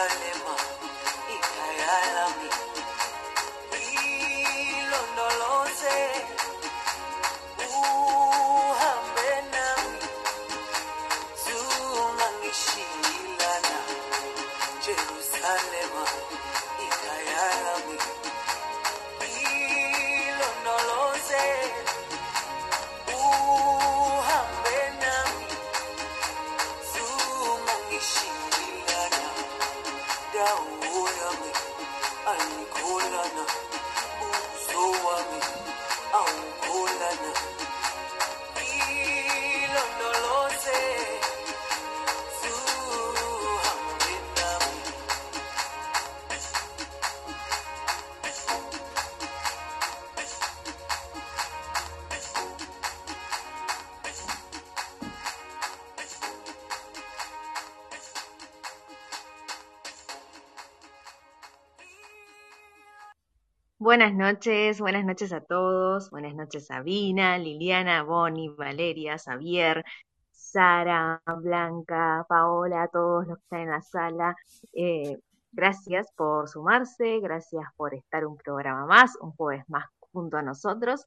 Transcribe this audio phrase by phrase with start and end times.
[0.00, 0.54] alema
[64.04, 69.82] Buenas noches, buenas noches a todos, buenas noches Sabina, Liliana, Bonnie, Valeria, Xavier,
[70.30, 74.36] Sara, Blanca, Paola, a todos los que están en la sala.
[74.74, 75.18] Eh,
[75.52, 81.06] gracias por sumarse, gracias por estar un programa más, un jueves más junto a nosotros.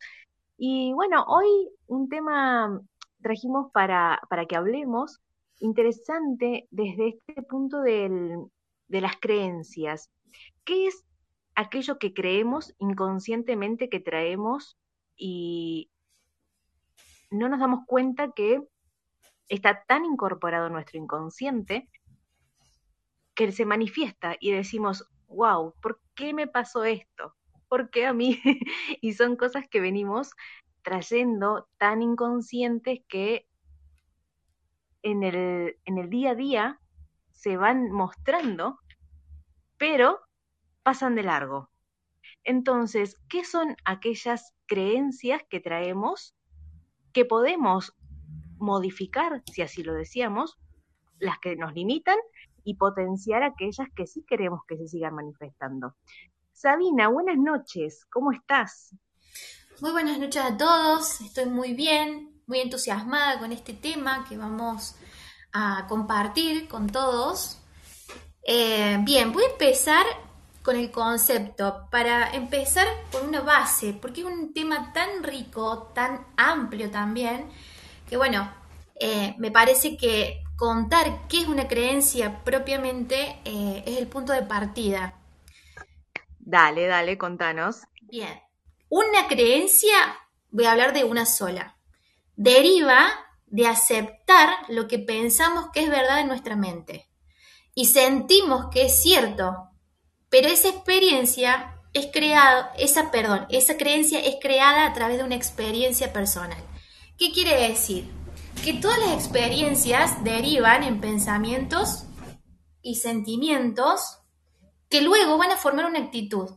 [0.57, 2.81] Y bueno, hoy un tema
[3.21, 5.19] trajimos para, para que hablemos
[5.59, 8.49] interesante desde este punto de
[8.89, 10.09] las creencias.
[10.63, 11.06] ¿Qué es
[11.57, 14.77] aquello que creemos inconscientemente que traemos
[15.15, 15.89] y
[17.31, 18.61] no nos damos cuenta que
[19.49, 21.89] está tan incorporado nuestro inconsciente
[23.33, 27.35] que se manifiesta y decimos, wow, ¿por qué me pasó esto?
[27.67, 28.39] ¿Por qué a mí?
[29.01, 30.33] y son cosas que venimos
[30.83, 33.47] trayendo tan inconscientes que
[35.01, 36.79] en el, en el día a día
[37.31, 38.79] se van mostrando,
[39.77, 40.26] pero
[40.87, 41.69] pasan de largo.
[42.45, 46.33] Entonces, ¿qué son aquellas creencias que traemos
[47.11, 47.93] que podemos
[48.55, 50.57] modificar, si así lo decíamos,
[51.19, 52.15] las que nos limitan
[52.63, 55.97] y potenciar aquellas que sí queremos que se sigan manifestando?
[56.53, 58.95] Sabina, buenas noches, ¿cómo estás?
[59.81, 64.95] Muy buenas noches a todos, estoy muy bien, muy entusiasmada con este tema que vamos
[65.51, 67.61] a compartir con todos.
[68.41, 70.05] Eh, bien, voy a empezar
[70.67, 76.27] con el concepto, para empezar por una base, porque es un tema tan rico, tan
[76.35, 77.47] amplio también,
[78.09, 78.53] que bueno,
[78.99, 84.41] eh, me parece que contar qué es una creencia propiamente eh, es el punto de
[84.41, 85.13] partida.
[86.37, 87.83] Dale, dale, contanos.
[88.01, 88.41] Bien,
[88.89, 89.95] una creencia,
[90.51, 91.77] voy a hablar de una sola,
[92.35, 93.07] deriva
[93.45, 97.07] de aceptar lo que pensamos que es verdad en nuestra mente
[97.73, 99.66] y sentimos que es cierto,
[100.29, 105.35] pero esa experiencia es creada, esa, perdón, esa creencia es creada a través de una
[105.35, 106.61] experiencia personal.
[107.17, 108.09] ¿Qué quiere decir?
[108.63, 112.05] Que todas las experiencias derivan en pensamientos
[112.81, 114.19] y sentimientos
[114.89, 116.49] que luego van a formar una actitud.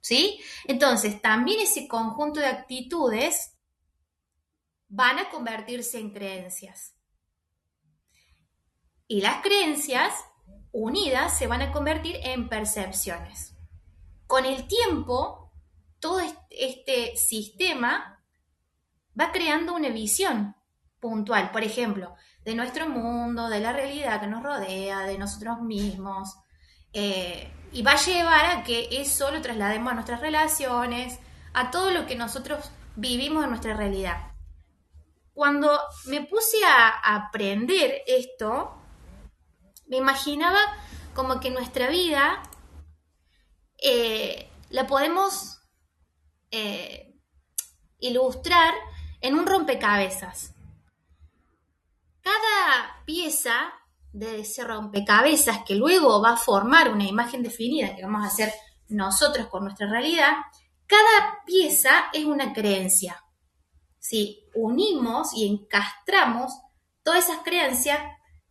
[0.00, 0.40] ¿Sí?
[0.64, 3.56] Entonces, también ese conjunto de actitudes
[4.88, 6.94] van a convertirse en creencias.
[9.06, 10.12] Y las creencias
[10.72, 13.54] unidas se van a convertir en percepciones.
[14.26, 15.52] Con el tiempo,
[16.00, 16.20] todo
[16.50, 18.22] este sistema
[19.18, 20.56] va creando una visión
[20.98, 22.14] puntual, por ejemplo,
[22.44, 26.36] de nuestro mundo, de la realidad que nos rodea, de nosotros mismos.
[26.92, 31.18] Eh, y va a llevar a que eso lo traslademos a nuestras relaciones,
[31.54, 34.32] a todo lo que nosotros vivimos en nuestra realidad.
[35.34, 38.81] Cuando me puse a aprender esto,
[39.92, 40.58] me imaginaba
[41.12, 42.42] como que nuestra vida
[43.76, 45.60] eh, la podemos
[46.50, 47.14] eh,
[47.98, 48.72] ilustrar
[49.20, 50.54] en un rompecabezas.
[52.22, 53.74] Cada pieza
[54.14, 58.50] de ese rompecabezas que luego va a formar una imagen definida que vamos a hacer
[58.88, 60.36] nosotros con nuestra realidad,
[60.86, 63.22] cada pieza es una creencia.
[63.98, 66.50] Si unimos y encastramos
[67.02, 68.00] todas esas creencias,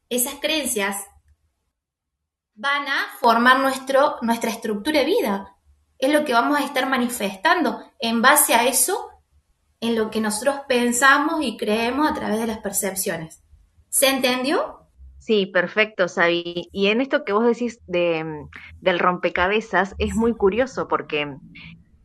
[0.07, 1.07] esas creencias
[2.61, 5.55] van a formar nuestro, nuestra estructura de vida.
[5.97, 9.09] Es lo que vamos a estar manifestando en base a eso,
[9.79, 13.43] en lo que nosotros pensamos y creemos a través de las percepciones.
[13.89, 14.87] ¿Se entendió?
[15.17, 16.69] Sí, perfecto, Sabi.
[16.71, 18.45] Y en esto que vos decís de,
[18.79, 21.35] del rompecabezas es muy curioso porque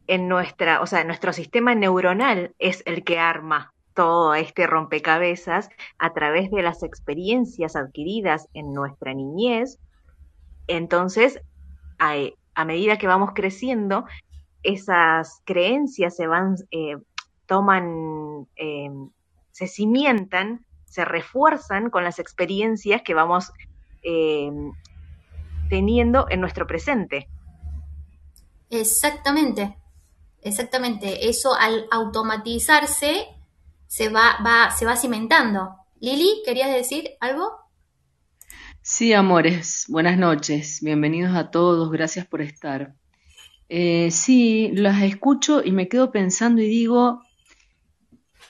[0.06, 5.68] en nuestra, o sea, nuestro sistema neuronal es el que arma todo este rompecabezas
[5.98, 9.78] a través de las experiencias adquiridas en nuestra niñez.
[10.66, 11.40] Entonces,
[11.98, 14.04] a, medida que vamos creciendo,
[14.62, 16.96] esas creencias se van, eh,
[17.46, 18.90] toman, eh,
[19.52, 20.66] se cimientan
[20.96, 23.52] se refuerzan con las experiencias que vamos
[24.02, 24.50] eh,
[25.68, 27.28] teniendo en nuestro presente.
[28.70, 29.76] Exactamente,
[30.40, 31.28] exactamente.
[31.28, 33.26] Eso al automatizarse
[33.86, 35.76] se va, va, se va cimentando.
[36.00, 37.52] Lili, ¿querías decir algo?
[38.88, 42.94] Sí, amores, buenas noches, bienvenidos a todos, gracias por estar.
[43.68, 47.20] Eh, sí, las escucho y me quedo pensando y digo,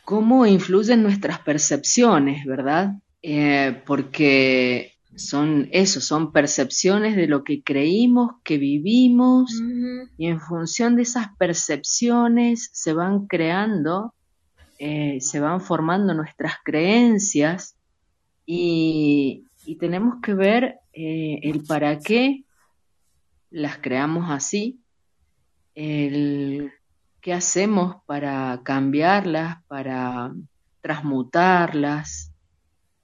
[0.05, 2.97] cómo influyen nuestras percepciones, ¿verdad?
[3.23, 9.51] Eh, porque son eso, son percepciones de lo que creímos, que vivimos,
[10.19, 14.13] y en función de esas percepciones se van creando,
[14.79, 17.75] eh, se van formando nuestras creencias
[18.45, 22.45] y, tenemos que ver eh, el para qué
[23.51, 24.79] las creamos así,
[25.75, 26.73] el
[27.27, 30.33] ¿Qué hacemos para cambiarlas, para
[30.81, 32.33] transmutarlas?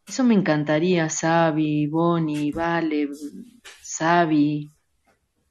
[0.07, 3.09] Eso me encantaría, Sabi, Bonnie, Vale,
[3.81, 4.71] Sabi,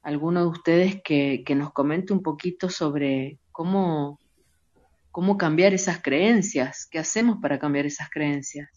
[0.02, 4.18] alguno de ustedes que, nos comente un poquito sobre cómo,
[5.10, 8.70] cómo cambiar esas creencias, qué hacemos para cambiar esas creencias.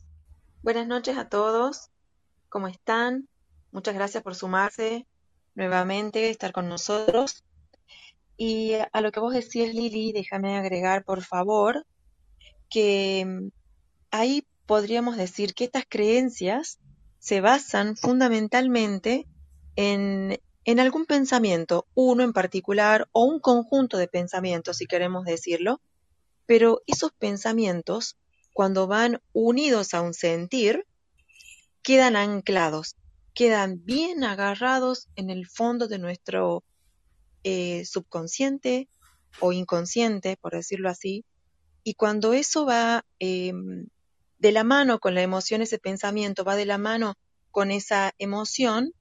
[0.61, 1.89] Buenas noches a todos,
[2.55, 3.27] ¿cómo están?
[3.73, 5.05] Muchas gracias por sumarse
[5.55, 7.43] nuevamente, estar con nosotros.
[8.37, 11.85] Y a lo que vos decías, Lili, déjame agregar, por favor,
[12.69, 13.47] que mm,
[14.09, 16.79] ahí podríamos decir que estas creencias
[17.19, 19.27] se basan fundamentalmente
[19.75, 25.81] en, en algún pensamiento, uno en particular o un conjunto de pensamientos, si queremos decirlo,
[26.45, 28.15] pero esos pensamientos,
[28.53, 30.85] cuando van unidos a un sentir,
[31.85, 32.95] quedan anclados,
[33.35, 36.63] quedan bien agarrados en el fondo de nuestro
[37.43, 38.89] eh, subconsciente
[39.39, 41.25] o inconsciente, por decirlo así,
[41.83, 43.85] y cuando eso va em,
[44.39, 47.19] de la mano con la emoción, ese pensamiento va de la mano
[47.51, 48.91] con esa emoción,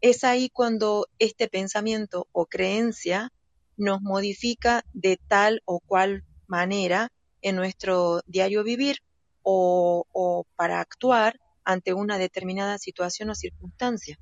[0.00, 3.32] es ahí cuando este pensamiento o creencia
[3.76, 9.04] nos modifica de tal o cual manera en nuestro diario vivir
[9.44, 14.18] o, o para actuar ante una determinada situación o circunstancia.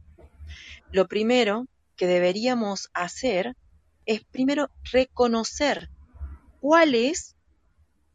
[0.91, 3.57] Lo primero que deberíamos hacer
[4.05, 5.89] es primero reconocer
[6.61, 7.37] cuál es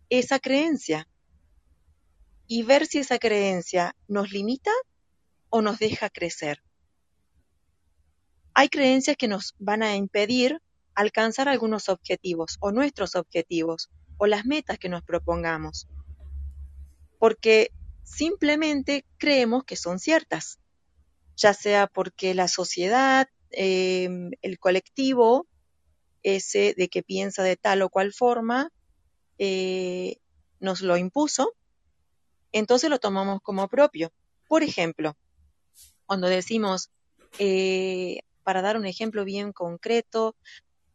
[0.10, 1.08] esa creencia
[2.46, 4.72] y ver si esa creencia nos limita
[5.50, 6.62] o nos deja crecer.
[8.54, 10.62] Hay creencias que nos van a impedir
[10.94, 15.88] alcanzar algunos objetivos o nuestros objetivos o las metas que nos propongamos,
[17.18, 17.72] porque
[18.16, 20.60] simplemente creemos que son ciertas,
[21.36, 25.46] ya sea porque la sociedad, Em, el colectivo
[26.24, 28.72] ese de que piensa de tal o cual forma
[29.40, 30.18] eh,
[30.60, 31.54] nos lo impuso,
[32.54, 34.14] entonces lo tomamos como propio.
[34.48, 35.18] Por ejemplo,
[36.06, 36.92] cuando decimos,
[37.40, 40.36] eh, para dar un ejemplo bien concreto,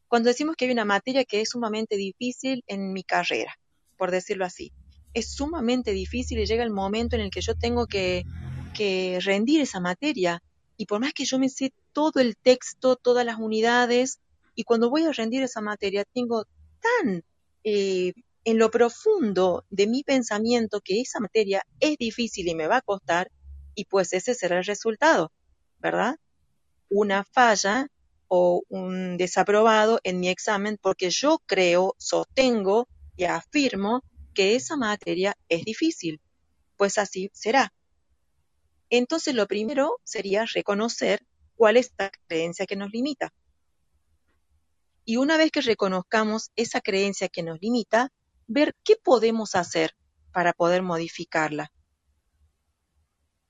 [0.08, 3.58] cuando decimos que hay una materia que es sumamente difícil en mi carrera,
[3.98, 4.72] por decirlo así,
[5.16, 8.26] es sumamente difícil y llega el momento en el que yo tengo que,
[8.74, 10.42] que rendir esa materia
[10.76, 14.20] y por más que yo me sé todo el texto, todas las unidades,
[14.54, 16.44] y cuando voy a rendir esa materia tengo
[16.82, 17.24] tan
[17.64, 18.12] eh,
[18.44, 22.82] en lo profundo de mi pensamiento que esa materia es difícil y me va a
[22.82, 23.30] costar,
[23.74, 25.32] y pues ese será el resultado,
[25.78, 26.16] ¿verdad?
[26.90, 27.88] Una falla
[28.28, 34.02] o un desaprobado en mi examen porque yo creo, sostengo y afirmo
[34.36, 36.20] que esa materia es difícil.
[36.76, 37.72] Pues así será.
[38.90, 41.26] Entonces lo primero sería reconocer
[41.56, 43.32] cuál es la creencia que nos limita.
[45.06, 48.12] Y una vez que reconozcamos esa creencia que nos limita,
[48.46, 49.96] ver qué podemos hacer
[50.32, 51.72] para poder modificarla.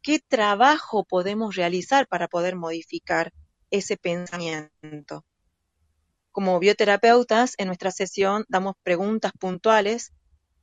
[0.02, 3.32] ¿Qué trabajo podemos realizar para poder modificar
[3.70, 5.24] ese pensamiento?
[6.36, 10.12] como bioterapeutas, en nuestra sesión damos preguntas puntuales,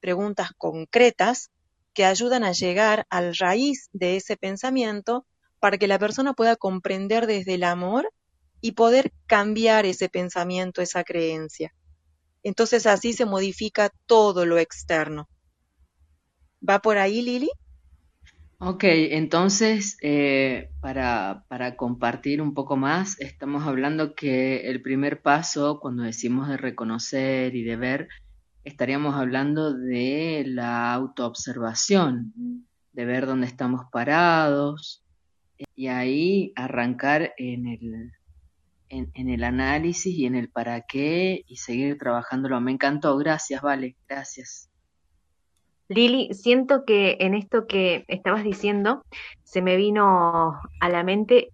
[0.04, 1.50] preguntas concretas,
[1.94, 5.26] que ayudan a llegar al raíz de ese pensamiento
[5.62, 8.12] para que la persona pueda comprender desde el amor
[8.60, 11.74] y poder cambiar ese pensamiento, esa creencia.
[12.44, 15.30] Entonces así se modifica todo lo externo.
[16.68, 17.50] ¿Va por ahí, Lili?
[18.60, 25.80] Ok, entonces, eh, para, para compartir un poco más, estamos hablando que el primer paso,
[25.80, 28.08] cuando decimos de reconocer y de ver,
[28.64, 32.34] estaríamos hablando de la autoobservación,
[32.94, 35.04] de ver dónde estamos parados
[35.76, 38.12] y ahí arrancar en el,
[38.90, 42.60] en, en el análisis y en el para qué y seguir trabajándolo.
[42.62, 44.70] Me encantó, gracias, vale, gracias.
[45.90, 49.04] Lili, siento que en esto que estabas diciendo
[49.44, 51.50] se me vino a la mente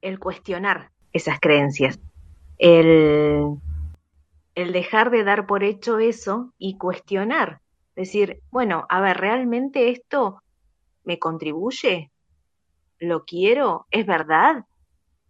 [0.00, 2.00] el cuestionar esas creencias,
[2.58, 3.56] el,
[4.54, 7.60] el dejar de dar por hecho eso y cuestionar,
[7.96, 10.42] decir, bueno, a ver, ¿realmente esto
[11.04, 12.10] me contribuye?
[12.98, 13.86] ¿Lo quiero?
[13.90, 14.64] ¿Es verdad?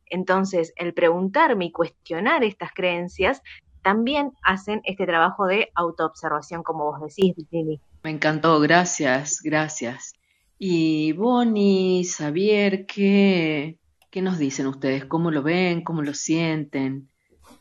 [0.07, 3.43] Entonces, el preguntarme y cuestionar estas creencias
[3.83, 7.81] también hacen este trabajo de autoobservación, como vos decís, Lili.
[8.02, 10.14] Me encantó, gracias, gracias.
[10.59, 13.78] Y Bonnie, Xavier, ¿qué,
[14.11, 15.04] qué nos dicen ustedes?
[15.04, 15.83] ¿Cómo lo ven?
[15.83, 17.09] ¿Cómo lo sienten?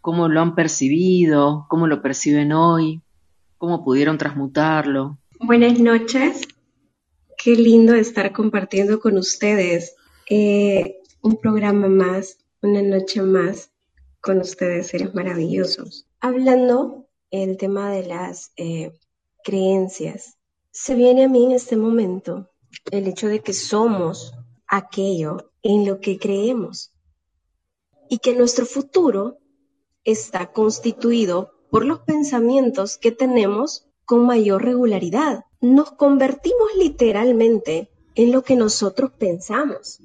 [0.03, 1.65] ¿Cómo lo han percibido?
[1.69, 3.01] ¿Cómo lo perciben hoy?
[3.57, 5.17] ¿Cómo pudieron transmutarlo?
[5.39, 6.41] Buenas noches.
[7.37, 9.95] Qué lindo estar compartiendo con ustedes
[10.29, 13.71] eh, un programa más, una noche más
[14.19, 16.05] con ustedes, seres maravillosos.
[16.19, 18.91] Hablando el tema de las eh,
[19.41, 20.37] creencias,
[20.69, 22.51] se viene a mí en este momento
[22.91, 24.33] el hecho de que somos
[24.67, 26.91] aquello en lo que creemos
[28.09, 29.37] y que nuestro futuro
[30.03, 35.45] está constituido por los pensamientos que tenemos con mayor regularidad.
[35.61, 39.99] Nos convertimos literalmente en lo que nosotros pensamos.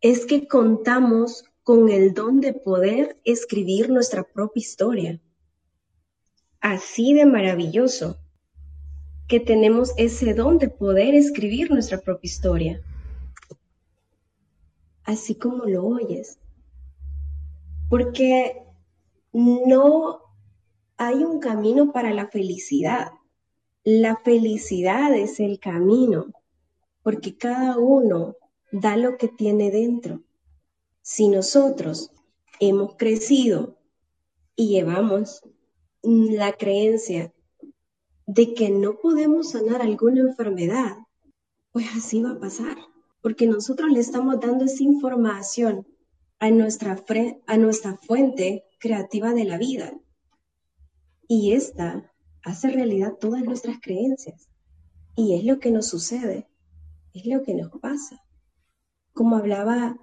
[0.00, 5.20] Es que contamos con el don de poder escribir nuestra propia historia.
[6.60, 8.18] Así de maravilloso
[9.28, 12.82] que tenemos ese don de poder escribir nuestra propia historia.
[15.04, 16.38] Así como lo oyes.
[17.88, 18.64] Porque
[19.34, 20.20] no
[20.96, 23.10] hay un camino para la felicidad.
[23.82, 26.26] La felicidad es el camino,
[27.02, 28.36] porque cada uno
[28.70, 30.22] da lo que tiene dentro.
[31.02, 32.12] Si nosotros
[32.60, 33.76] hemos crecido
[34.56, 35.42] y llevamos
[36.02, 37.34] la creencia
[38.26, 40.96] de que no podemos sanar alguna enfermedad,
[41.72, 42.78] pues así va a pasar,
[43.20, 45.86] porque nosotros le estamos dando esa información
[46.38, 47.02] a nuestra,
[47.46, 49.94] a nuestra fuente creativa de la vida.
[51.26, 52.12] Y esta
[52.42, 54.50] hace realidad todas nuestras creencias.
[55.16, 56.46] Y es lo que nos sucede,
[57.14, 58.22] es lo que nos pasa.
[59.14, 59.96] Como hablaba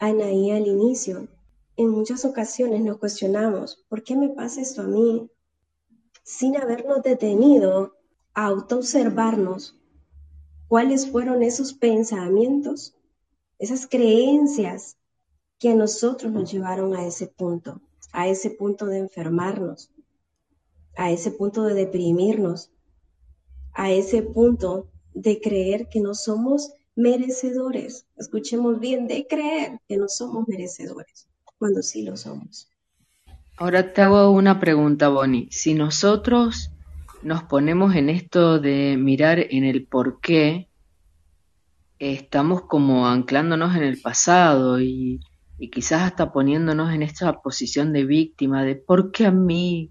[0.00, 1.28] Anaí al inicio,
[1.76, 5.30] en muchas ocasiones nos cuestionamos, ¿por qué me pasa esto a mí?
[6.22, 7.96] sin habernos detenido
[8.34, 9.76] a autoobservarnos
[10.68, 12.94] cuáles fueron esos pensamientos,
[13.58, 14.96] esas creencias
[15.58, 17.80] que a nosotros nos llevaron a ese punto,
[18.12, 19.90] a ese punto de enfermarnos,
[20.96, 22.70] a ese punto de deprimirnos,
[23.74, 28.06] a ese punto de creer que no somos merecedores.
[28.16, 32.68] Escuchemos bien, de creer que no somos merecedores, cuando sí lo somos.
[33.56, 35.48] Ahora te hago una pregunta, Bonnie.
[35.50, 36.70] Si nosotros
[37.22, 40.68] nos ponemos en esto de mirar en el por qué,
[41.98, 45.20] estamos como anclándonos en el pasado y,
[45.60, 49.90] y quizás hasta poniéndonos en esta posición de víctima de por qué a mí,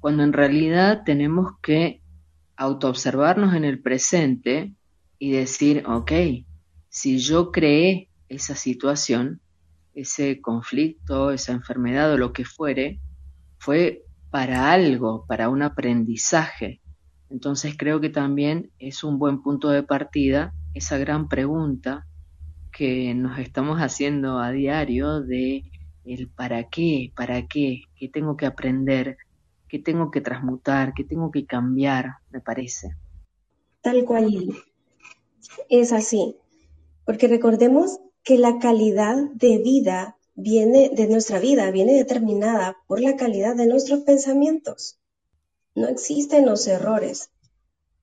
[0.00, 2.02] cuando en realidad tenemos que
[2.56, 4.74] autoobservarnos en el presente
[5.18, 6.12] y decir, ok,
[6.90, 9.40] si yo creé esa situación,
[9.94, 13.00] ese conflicto, esa enfermedad o lo que fuere,
[13.56, 16.82] fue para algo, para un aprendizaje.
[17.30, 22.07] Entonces creo que también es un buen punto de partida esa gran pregunta
[22.78, 25.64] que nos estamos haciendo a diario de
[26.04, 29.16] el para qué, para qué, qué tengo que aprender,
[29.68, 32.94] qué tengo que transmutar, qué tengo que cambiar, me parece.
[33.80, 34.54] Tal cual
[35.68, 36.36] es así,
[37.04, 43.16] porque recordemos que la calidad de vida viene de nuestra vida, viene determinada por la
[43.16, 45.00] calidad de nuestros pensamientos.
[45.74, 47.30] No existen los errores,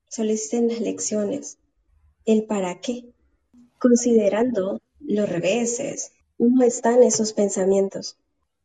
[0.10, 1.60] solo existen las lecciones,
[2.25, 3.14] el para qué,
[3.79, 8.17] considerando los reveses, cómo están esos pensamientos.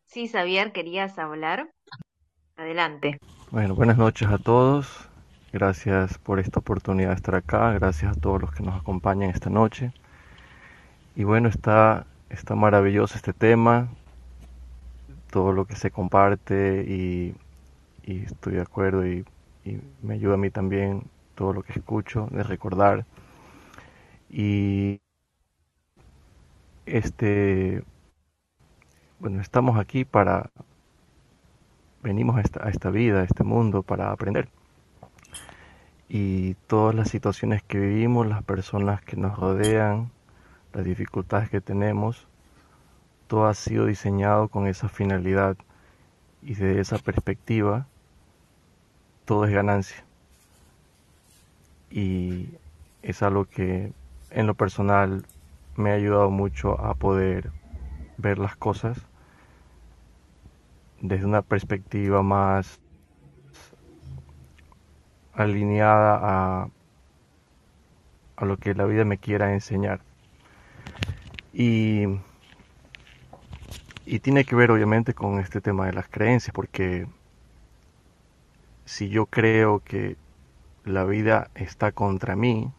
[0.06, 1.70] Sí, Xavier, ¿querías hablar?
[2.56, 3.18] Adelante.
[3.50, 5.08] Bueno, buenas noches a todos.
[5.52, 7.72] Gracias por esta oportunidad de estar acá.
[7.72, 9.92] Gracias a todos los que nos acompañan esta noche.
[11.16, 13.88] Y bueno, está, está maravilloso este tema,
[15.30, 17.34] todo lo que se comparte y,
[18.04, 19.24] y estoy de acuerdo y,
[19.64, 23.06] y me ayuda a mí también todo lo que escucho de recordar.
[24.30, 25.00] Y
[26.90, 27.82] este,
[29.18, 30.50] bueno, estamos aquí para,
[32.02, 34.48] venimos a esta, vida, a este mundo para aprender.
[36.08, 40.10] Y todas las situaciones que vivimos, las personas que nos rodean,
[40.72, 42.26] las dificultades que tenemos,
[43.28, 45.56] todo ha sido diseñado con esa finalidad
[46.42, 47.86] y desde esa perspectiva
[49.24, 50.04] todo es ganancia.
[51.90, 52.48] Y
[53.02, 53.92] es algo que
[54.30, 55.24] en lo personal
[55.76, 57.50] me ha ayudado mucho a poder
[58.18, 58.98] ver las cosas
[61.00, 62.78] desde una perspectiva más
[65.32, 66.68] alineada a,
[68.36, 70.00] a lo que la vida me quiera enseñar.
[71.52, 72.04] Y,
[74.04, 77.06] y tiene que ver obviamente con este tema de las creencias, porque
[78.84, 80.16] si yo creo que
[80.84, 82.70] la vida está contra mí,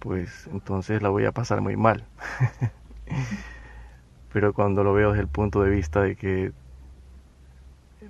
[0.00, 2.04] pues entonces la voy a pasar muy mal.
[4.32, 6.52] Pero cuando lo veo desde el punto de vista de que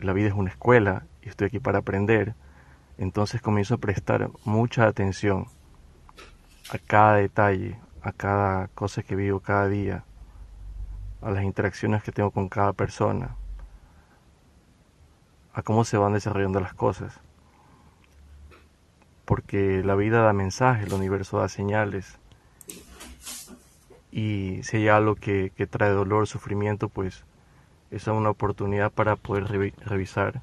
[0.01, 2.35] la vida es una escuela y estoy aquí para aprender,
[2.97, 5.47] entonces comienzo a prestar mucha atención
[6.73, 10.05] a cada detalle, a cada cosa que vivo cada día,
[11.21, 13.37] a las interacciones que tengo con cada persona,
[15.53, 17.19] a cómo se van desarrollando las cosas.
[19.31, 22.19] Porque la vida da mensajes, el universo da señales.
[24.11, 27.23] Y si hay algo que, trae dolor, sufrimiento, pues
[27.93, 29.45] esa es una oportunidad para poder
[29.87, 30.43] revisar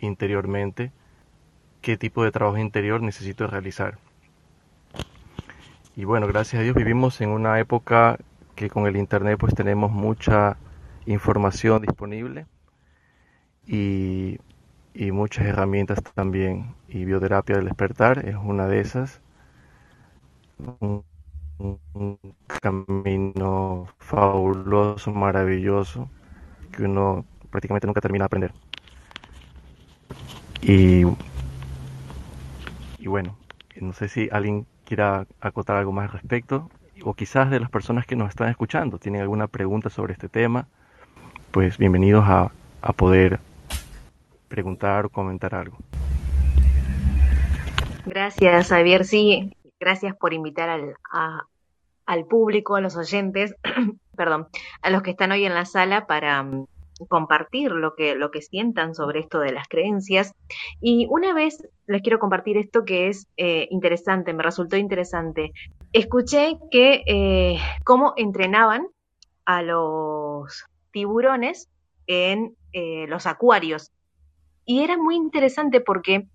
[0.00, 0.92] interiormente
[1.82, 3.98] qué tipo de trabajo interior necesito realizar.
[5.94, 8.18] Y bueno, gracias a Dios vivimos en una época
[8.54, 10.56] que con el Internet pues tenemos mucha
[11.04, 12.46] información disponible
[13.66, 14.38] y,
[14.94, 16.74] y muchas herramientas también.
[16.88, 19.20] Y bioterapia del despertar es una de esas.
[20.80, 21.04] Un,
[21.58, 22.18] un
[22.60, 26.08] camino fabuloso, maravilloso
[26.72, 28.52] que uno prácticamente nunca termina de aprender.
[30.62, 31.04] Y,
[32.98, 33.36] y bueno,
[33.80, 36.70] no sé si alguien quiera acotar algo más al respecto,
[37.04, 40.68] o quizás de las personas que nos están escuchando tienen alguna pregunta sobre este tema,
[41.50, 43.40] pues bienvenidos a, a poder
[44.52, 45.78] preguntar o comentar algo.
[48.04, 49.06] Gracias, Javier.
[49.06, 50.94] Sí, gracias por invitar al,
[52.04, 53.54] al público, a los oyentes,
[54.16, 54.48] perdón,
[54.82, 56.66] a los que están hoy en la sala para um,
[57.08, 60.34] compartir lo que, lo que sientan sobre esto de las creencias.
[60.82, 65.52] Y una vez les quiero compartir esto que es eh, interesante, me resultó interesante.
[65.94, 68.86] Escuché que eh, cómo entrenaban
[69.46, 71.70] a los tiburones
[72.06, 73.90] en eh, los acuarios.
[74.64, 76.28] Y era muy interesante porque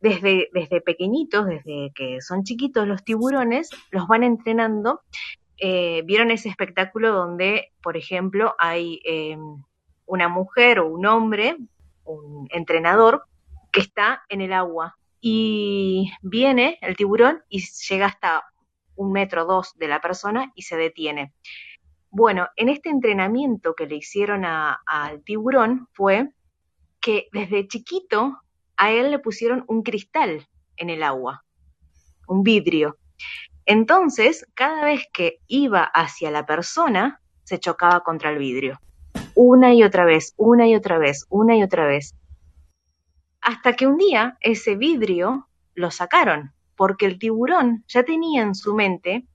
[0.00, 5.00] desde, desde pequeñitos, desde que son chiquitos los tiburones, los van entrenando.
[5.56, 9.38] Eh, Vieron ese espectáculo donde, por ejemplo, hay eh,
[10.06, 11.56] una mujer o un hombre,
[12.04, 13.24] un entrenador,
[13.72, 18.44] que está en el agua y viene el tiburón y llega hasta
[18.94, 21.32] un metro dos de la persona y se detiene.
[22.10, 26.30] Bueno, en este entrenamiento que le hicieron al tiburón fue
[27.04, 28.40] que desde chiquito
[28.78, 31.44] a él le pusieron un cristal en el agua,
[32.26, 32.96] un vidrio.
[33.66, 38.80] Entonces, cada vez que iba hacia la persona, se chocaba contra el vidrio.
[39.34, 42.14] Una y otra vez, una y otra vez, una y otra vez.
[43.42, 48.74] Hasta que un día ese vidrio lo sacaron, porque el tiburón ya tenía en su
[48.74, 49.26] mente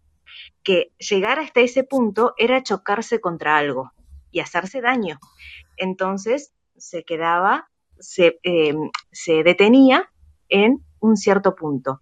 [0.64, 3.92] que llegar hasta ese punto era chocarse contra algo
[4.32, 5.20] y hacerse daño.
[5.78, 8.76] Entonces se quedaba se, eh,
[9.12, 10.10] se detenía
[10.48, 12.02] en un cierto punto.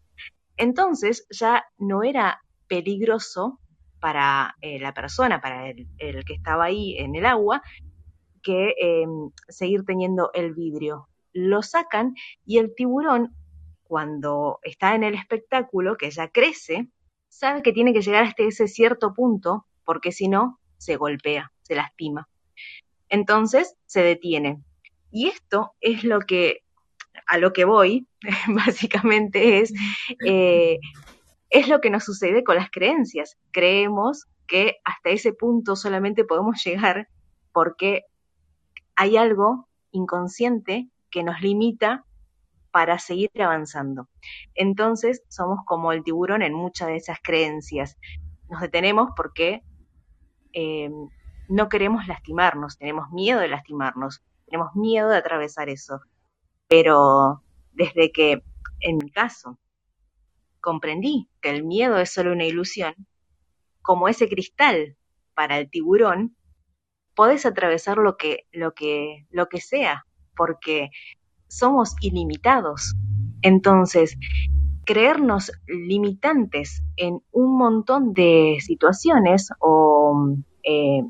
[0.56, 3.60] Entonces ya no era peligroso
[4.00, 7.62] para eh, la persona, para el, el, que estaba ahí en el agua,
[8.42, 9.06] que eh,
[9.50, 11.10] seguir teniendo el vidrio.
[11.34, 13.36] Lo sacan y el tiburón,
[13.84, 16.90] cuando está en el espectáculo, que ya crece,
[17.30, 21.76] sabe que tiene que llegar hasta ese cierto punto, porque si no, se golpea, se
[21.76, 22.28] lastima.
[23.10, 24.62] Entonces se detiene.
[25.12, 26.64] Y esto es lo que,
[27.28, 28.08] a lo que voy,
[28.48, 29.74] básicamente es,
[30.26, 30.80] eh,
[31.50, 33.38] es lo que nos sucede con las creencias.
[33.52, 37.08] Creemos que hasta ese punto solamente podemos llegar
[37.52, 38.04] porque
[38.96, 42.06] hay algo inconsciente que nos limita
[42.72, 44.08] para seguir avanzando.
[44.54, 47.98] Entonces somos como el tiburón en muchas de esas creencias.
[48.50, 49.64] Nos detenemos porque
[50.54, 50.90] eh,
[51.48, 56.02] no queremos lastimarnos, tenemos miedo de lastimarnos, tenemos miedo de atravesar eso.
[56.68, 58.44] Pero desde que,
[58.80, 59.58] en mi caso,
[60.60, 62.94] comprendí que el miedo es solo una ilusión,
[63.82, 64.98] como ese cristal
[65.34, 66.36] para el tiburón,
[67.16, 70.06] podés atravesar lo que, lo que, lo que sea,
[70.36, 70.90] porque
[71.48, 72.96] somos ilimitados.
[73.42, 74.18] Entonces,
[74.86, 81.04] creernos limitantes en un montón de situaciones o eh,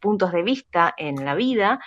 [0.00, 1.80] puntos de vista en la vida,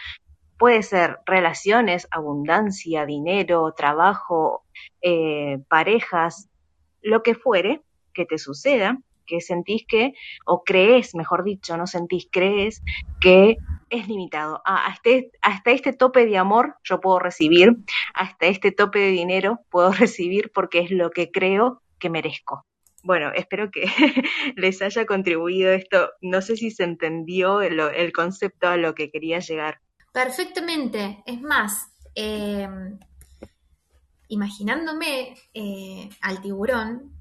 [0.58, 4.65] puede ser relaciones, abundancia, dinero, trabajo,
[5.02, 6.50] eh, parejas,
[7.02, 7.82] lo que fuere
[8.13, 10.13] que te suceda, que sentís que,
[10.45, 12.82] o crees, mejor dicho, no sentís, crees
[13.22, 13.58] que
[13.89, 14.62] es limitado.
[14.65, 15.10] Ah, hasta,
[15.41, 17.78] hasta este tope de amor yo puedo recibir,
[18.13, 22.65] hasta este tope de dinero puedo recibir porque es lo que creo que merezco.
[23.03, 23.85] Bueno, espero que
[24.55, 26.12] les haya contribuido esto.
[26.21, 29.79] No sé si se entendió el, concepto a lo que quería llegar.
[30.12, 31.23] Perfectamente.
[31.25, 32.67] Es más, eh,
[34.27, 37.13] imaginándome eh, al tiburón,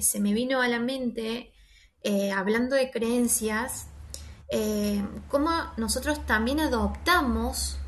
[0.00, 1.52] se me vino a la mente,
[2.02, 3.88] eh, hablando de creencias,
[5.28, 7.78] cómo nosotros también adoptamos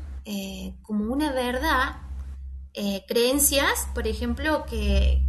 [0.83, 2.01] como una verdad
[3.07, 5.23] creencias, por ejemplo, que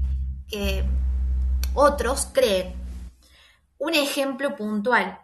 [1.74, 2.74] otros creen.
[3.78, 5.20] Un ejemplo puntual,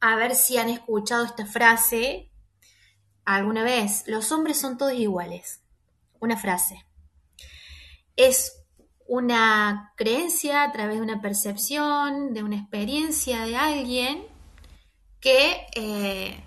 [0.00, 2.30] a ver si han escuchado esta frase
[3.24, 5.60] alguna vez, los hombres son todos iguales.
[6.20, 6.86] Una frase.
[8.16, 8.64] Es
[9.06, 14.26] una creencia a través de una percepción, de una experiencia de alguien
[15.20, 16.42] que, eh,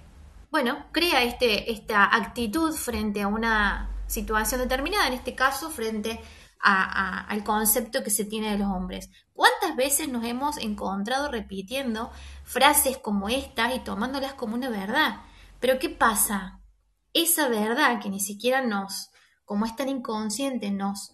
[0.50, 6.41] bueno, crea este, esta actitud frente a una situación determinada, en este caso frente a-
[6.62, 9.10] al concepto que se tiene de los hombres.
[9.34, 12.12] ¿Cuántas veces nos hemos encontrado repitiendo
[12.44, 15.22] frases como estas y tomándolas como una verdad?
[15.60, 16.60] Pero ¿qué pasa?
[17.14, 19.10] Esa verdad que ni siquiera nos,
[19.46, 21.12] como es tan inconsciente, nos,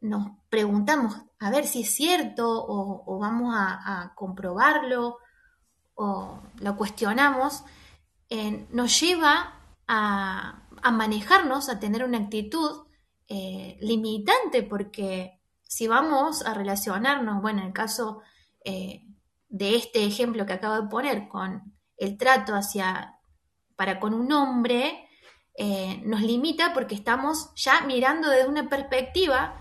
[0.00, 5.18] nos preguntamos a ver si es cierto o, vamos a, comprobarlo
[5.94, 7.64] o lo cuestionamos,
[8.30, 12.85] eh, nos lleva a manejarnos, a tener una actitud
[13.28, 18.20] eh, limitante, porque si vamos a relacionarnos, bueno, en el caso
[18.64, 19.04] eh,
[19.48, 23.18] de este ejemplo que acabo de poner, con el trato hacia,
[23.74, 25.08] para con un hombre,
[25.58, 29.54] eh, nos limita porque estamos ya mirando desde una perspectiva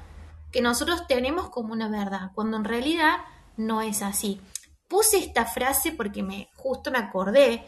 [0.51, 3.17] que nosotros tenemos como una verdad, cuando en realidad
[3.57, 4.41] no es así.
[4.87, 7.65] Puse esta frase porque me justo me acordé,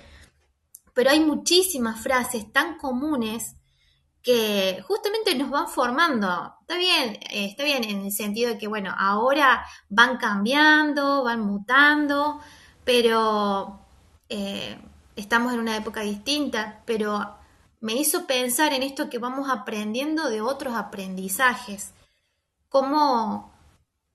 [0.94, 3.56] pero hay muchísimas frases tan comunes
[4.28, 6.58] que justamente nos van formando.
[6.60, 11.40] Está bien, eh, está bien en el sentido de que, bueno, ahora van cambiando, van
[11.40, 12.42] mutando,
[12.84, 13.80] pero
[14.28, 14.78] eh,
[15.16, 17.38] estamos en una época distinta, pero
[17.80, 21.94] me hizo pensar en esto que vamos aprendiendo de otros aprendizajes,
[22.68, 23.54] cómo,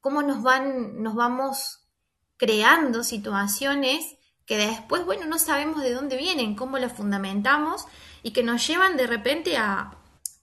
[0.02, 1.88] cómo nos van, nos vamos
[2.36, 7.86] creando situaciones que después, bueno, no sabemos de dónde vienen, cómo las fundamentamos
[8.22, 9.96] y que nos llevan de repente a,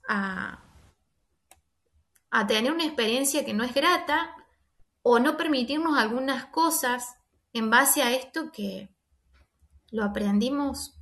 [0.10, 0.60] a,
[2.32, 4.36] a tener una experiencia que no es grata
[5.04, 7.15] o no permitirnos algunas cosas
[7.54, 8.89] en base a esto que
[9.91, 11.00] lo aprendimos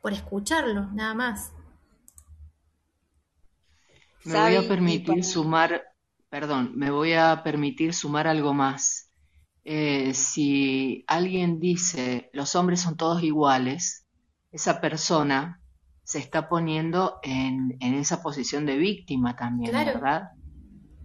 [0.00, 1.52] por escucharlo, nada más.
[4.24, 5.82] Me voy a permitir sumar,
[6.28, 9.10] perdón, me voy a permitir sumar algo más.
[9.64, 14.06] Eh, si alguien dice los hombres son todos iguales,
[14.52, 15.59] esa persona
[16.10, 20.30] se está poniendo en, en esa posición de víctima también, Claro, ¿verdad?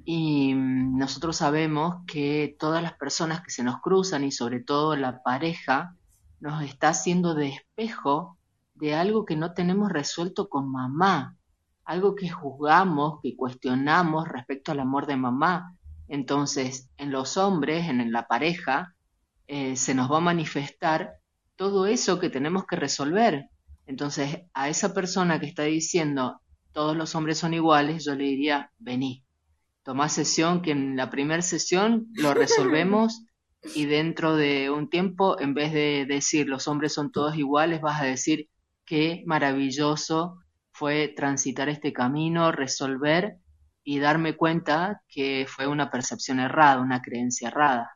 [0.03, 4.95] Y mm, nosotros sabemos que todas las personas que se nos cruzan y sobre todo
[4.95, 5.95] la pareja
[6.39, 8.39] nos está haciendo de espejo
[8.73, 11.37] de algo que no tenemos resuelto con mamá,
[11.83, 15.77] algo que juzgamos, que cuestionamos respecto al amor de mamá.
[16.07, 18.95] Entonces, en los hombres, en la pareja,
[19.45, 21.19] eh, se nos va a manifestar
[21.55, 23.51] todo eso que tenemos que resolver.
[23.87, 28.71] Entonces, a esa persona que está diciendo todos los hombres son iguales, yo le diría,
[28.79, 29.23] vení,
[29.83, 33.23] tomá sesión, que en la primera sesión lo resolvemos
[33.73, 38.01] y dentro de un tiempo, en vez de decir los hombres son todos iguales, vas
[38.01, 38.49] a decir
[38.85, 40.39] qué maravilloso
[40.71, 43.37] fue transitar este camino, resolver
[43.83, 47.94] y darme cuenta que fue una percepción errada, una creencia errada.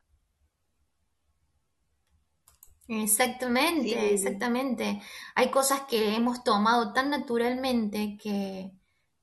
[2.92, 5.00] Exactamente, exactamente.
[5.36, 8.72] Hay cosas que hemos tomado tan naturalmente que,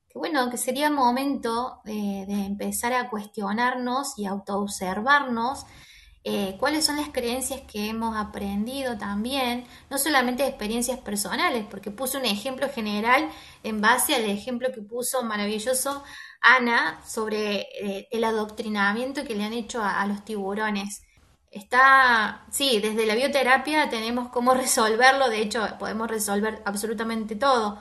[0.08, 5.66] que bueno, que sería momento de, de empezar a cuestionarnos y autoobservarnos
[6.24, 11.90] eh, cuáles son las creencias que hemos aprendido también, no solamente de experiencias personales, porque
[11.90, 13.30] puse un ejemplo general
[13.64, 16.04] en base al ejemplo que puso maravilloso
[16.42, 21.02] Ana sobre eh, el adoctrinamiento que le han hecho a, a los tiburones.
[21.50, 27.78] Está, sí, desde la bioterapia tenemos cómo resolverlo, de hecho podemos resolver absolutamente todo,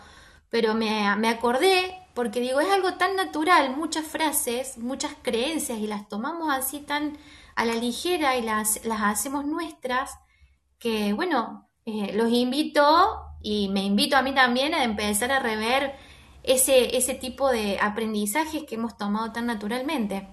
[0.50, 5.88] pero me, me acordé porque digo, es algo tan natural, muchas frases, muchas creencias y
[5.88, 7.18] las tomamos así tan
[7.56, 10.12] a la ligera y las, las hacemos nuestras,
[10.80, 15.94] que bueno, eh, los invito y me invito a mí también a empezar a rever
[16.44, 20.28] ese, ese tipo de aprendizajes que hemos tomado tan naturalmente.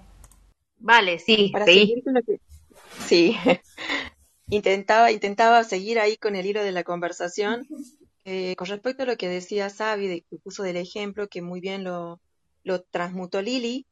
[0.77, 1.73] Vale, sí, Para sí.
[1.73, 2.39] seguir con lo que...
[3.07, 3.35] Sí,
[4.49, 7.67] intentaba, intentaba seguir ahí con el hilo de la conversación.
[8.25, 11.61] Eh, con respecto a lo que decía Sabi, de, que puso del ejemplo, que muy
[11.61, 12.19] bien lo,
[12.63, 13.85] lo transmutó Lili,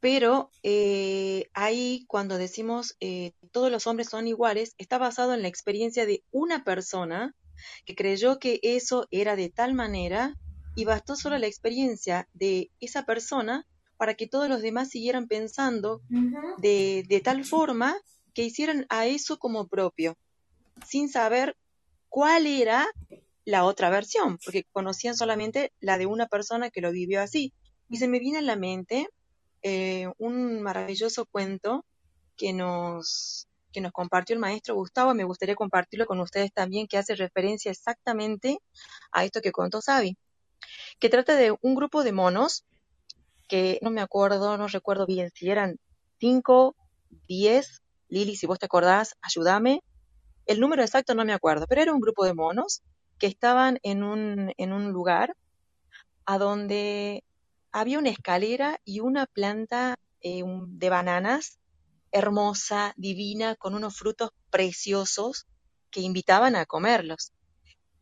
[0.00, 5.48] pero eh, ahí cuando decimos eh, todos los hombres son iguales, está basado en la
[5.48, 7.34] experiencia de una persona
[7.84, 10.36] que creyó que eso era de tal manera
[10.74, 13.66] y bastó solo la experiencia de esa persona
[13.98, 16.00] para que todos los demás siguieran pensando
[16.58, 17.96] de, de tal forma
[18.34, 20.16] que hicieran a eso como propio,
[20.86, 21.56] sin saber
[22.08, 22.86] cuál era
[23.44, 27.52] la otra versión, porque conocían solamente la de una persona que lo vivió así.
[27.88, 29.08] Y se me viene a la mente
[29.62, 31.84] eh, un maravilloso cuento
[32.36, 36.98] que nos, que nos compartió el maestro Gustavo, me gustaría compartirlo con ustedes también, que
[36.98, 38.58] hace referencia exactamente
[39.12, 40.16] a esto que contó Sabi,
[40.98, 42.64] que trata de un grupo de monos,
[43.48, 45.78] que no me acuerdo, no recuerdo bien si eran
[46.18, 46.76] cinco,
[47.28, 47.79] diez,
[48.10, 49.82] Lili, si vos te acordás, ayúdame,
[50.46, 52.82] el número exacto no me acuerdo, pero era un grupo de monos
[53.18, 55.36] que estaban en un, en un lugar
[56.26, 57.24] a donde
[57.72, 61.60] había una escalera y una planta eh, de bananas
[62.12, 65.46] hermosa, divina, con unos frutos preciosos
[65.90, 67.32] que invitaban a comerlos.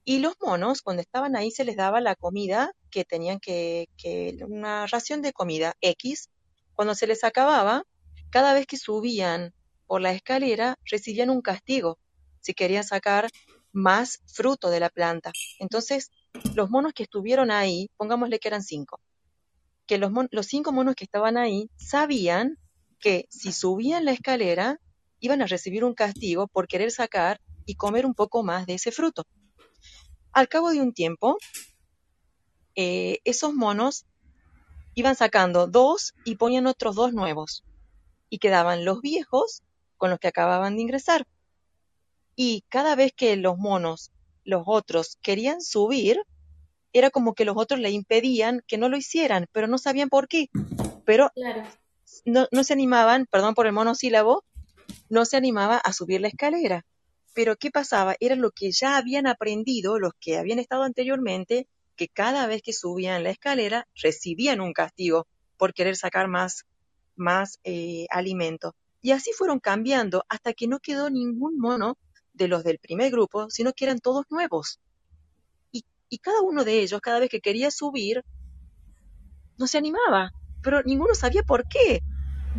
[0.04, 4.38] Y los monos, cuando estaban ahí, se les daba la comida que tenían que, que
[4.48, 6.30] una ración de comida X.
[6.74, 7.82] Cuando se les acababa,
[8.30, 9.52] cada vez que subían
[9.88, 11.98] por la escalera, recibían un castigo
[12.40, 13.28] si querían sacar
[13.72, 15.32] más fruto de la planta.
[15.58, 16.10] Entonces,
[16.54, 19.00] los monos que estuvieron ahí, pongámosle que eran cinco,
[19.86, 20.12] que los,
[20.46, 22.58] cinco monos que estaban ahí sabían
[23.00, 24.78] que si subían la escalera,
[25.20, 28.92] iban a recibir un castigo por querer sacar y comer un poco más de ese
[28.92, 29.24] fruto.
[30.32, 31.38] Al cabo de un tiempo,
[32.76, 34.04] eh, esos monos
[34.94, 37.64] iban sacando dos y ponían otros dos nuevos.
[38.30, 39.62] Y quedaban los viejos
[39.98, 41.26] con los que acababan de ingresar.
[42.34, 44.12] Y cada vez que los monos,
[44.44, 46.22] los otros, querían subir,
[46.92, 50.28] era como que los otros le impedían que no lo hicieran, pero no sabían por
[50.28, 50.48] qué.
[51.04, 51.64] Pero Claro.
[52.24, 54.44] no, no se animaban, perdón por el monosílabo,
[55.10, 56.86] no se animaba a subir la escalera.
[57.34, 58.16] Pero ¿qué pasaba?
[58.20, 62.72] Era lo que ya habían aprendido los que habían estado anteriormente, que cada vez que
[62.72, 66.64] subían la escalera recibían un castigo por querer sacar más,
[67.16, 68.74] más eh, alimento.
[69.00, 71.98] Y así fueron cambiando hasta que no quedó ningún mono
[72.32, 74.80] de los del primer grupo, sino que eran todos nuevos.
[75.72, 78.24] Y, y cada uno de ellos, cada vez que quería subir,
[79.56, 80.32] no se animaba,
[80.62, 82.02] pero ninguno sabía por qué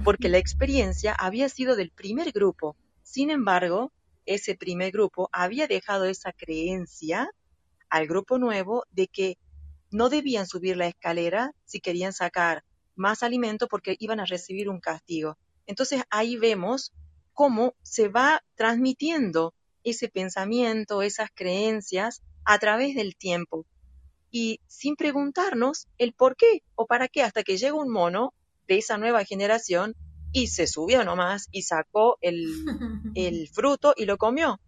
[0.04, 2.76] porque la experiencia había sido del primer grupo.
[3.04, 3.92] Sin embargo,
[4.26, 7.30] ese primer grupo había dejado esa creencia
[7.90, 9.38] al grupo nuevo de que
[9.92, 12.64] no debían subir la escalera si querían sacar
[12.96, 15.38] más alimento porque iban a recibir un castigo.
[15.70, 16.92] Entonces ahí vemos
[17.32, 19.54] cómo se va transmitiendo
[19.84, 23.68] ese pensamiento, esas creencias a través del tiempo
[24.32, 28.34] y sin preguntarnos el por qué o para qué, hasta que llega un mono
[28.68, 29.96] de esa nueva generación
[30.32, 32.48] y se subió nomás y sacó el,
[33.14, 34.60] el fruto y lo comió.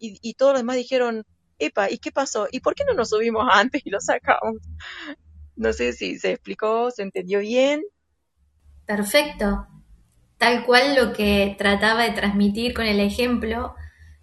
[0.00, 1.24] Y, y todos los demás dijeron,
[1.60, 2.48] epa, ¿y qué pasó?
[2.50, 4.56] ¿Y por qué no nos subimos antes y lo sacamos?
[5.54, 7.84] No sé si se explicó, se entendió bien.
[8.86, 9.68] Perfecto.
[10.38, 13.74] Tal cual lo que trataba de transmitir con el ejemplo.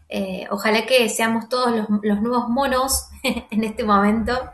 [0.07, 4.51] Eh, ojalá que seamos todos los, nuevos monos en este momento,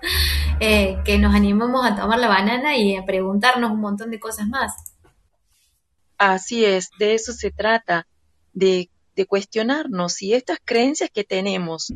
[0.60, 4.48] eh, que nos animemos a tomar la banana y a preguntarnos un montón de cosas
[4.48, 4.72] más.
[6.18, 8.08] Así es, de eso se trata,
[8.54, 8.90] de,
[9.28, 11.94] cuestionarnos si estas creencias que tenemos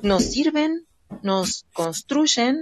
[0.00, 0.86] nos sirven,
[1.22, 2.56] nos construyen,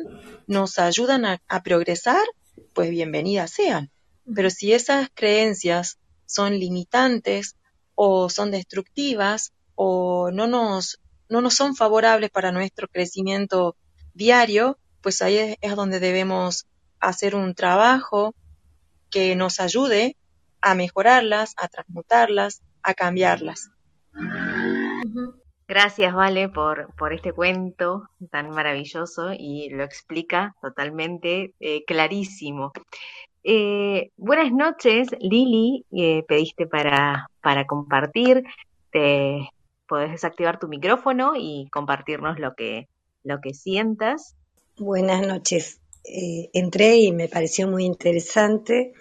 [0.49, 2.25] nos ayudan a progresar,
[2.73, 3.93] pues bienvenidas sean.
[4.35, 7.57] Pero si esas creencias son limitantes
[7.95, 13.77] o son destructivas o no nos, no nos son favorables para nuestro crecimiento
[14.15, 16.67] diario, pues ahí es, donde debemos
[17.01, 18.35] hacer un trabajo
[19.11, 20.17] que nos ayude
[20.61, 23.71] a mejorarlas, a transmutarlas, a cambiarlas.
[25.69, 32.73] Gracias, Vale, por, por este cuento tan maravilloso y lo explica totalmente eh, clarísimo.
[33.49, 35.85] Eh, buenas noches, Lili,
[36.27, 38.43] pediste para, para compartir.
[38.91, 39.49] Te
[39.87, 42.89] podés desactivar tu micrófono y compartirnos lo que,
[43.23, 44.35] lo que sientas.
[44.77, 45.81] Buenas noches.
[46.03, 48.95] Eh, entré y me pareció muy interesante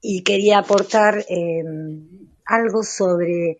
[0.00, 1.62] y quería aportar eh,
[2.46, 3.58] algo sobre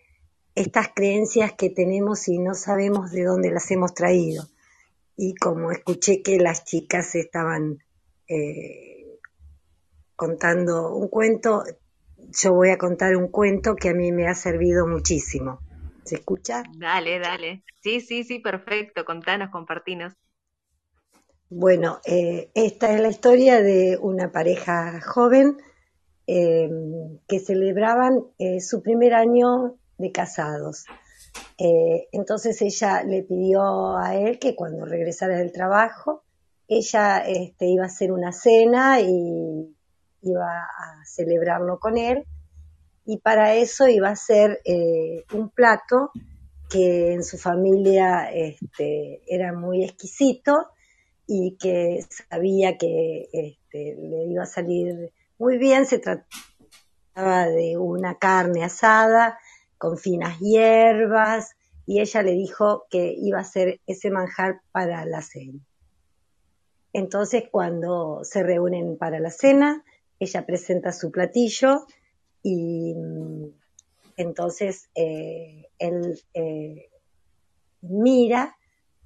[0.55, 4.49] estas creencias que tenemos y no sabemos de dónde las hemos traído.
[5.19, 7.85] Y como escuché que las chicas estaban
[10.23, 11.65] contando un cuento,
[12.17, 15.59] yo voy a contar un cuento que a mí me ha servido muchísimo.
[16.05, 16.63] ¿Se escucha?
[16.77, 17.65] Dale, dale.
[17.81, 19.05] Sí, sí, sí, perfecto.
[19.05, 20.15] Contanos, compartinos.
[21.51, 25.57] Bueno, eh, esta es la historia de una pareja joven
[26.29, 26.71] eh,
[27.27, 30.85] que celebraban eh, su primer año de casados.
[31.59, 36.23] Entonces ella le pidió a él que cuando regresara del trabajo,
[36.69, 39.75] ella este, iba a hacer una cena y
[40.23, 42.25] iba a celebrarlo con él.
[43.05, 46.11] Y para eso iba a hacer eh, un plato
[46.71, 50.69] que en su familia este, era muy exquisito
[51.27, 55.85] y que sabía que este, le iba a salir muy bien.
[55.87, 59.39] Se trataba de una carne asada
[59.77, 65.21] con finas hierbas y ella le dijo que iba a hacer ese manjar para la
[65.21, 65.61] cena.
[66.93, 69.83] Entonces cuando se reúnen para la cena,
[70.23, 71.87] ella presenta su platillo
[72.43, 72.95] y
[74.17, 76.91] entonces eh, él eh,
[77.81, 78.57] mira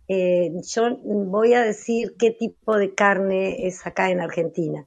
[0.09, 4.87] eh, yo voy a decir qué tipo de carne es acá en Argentina.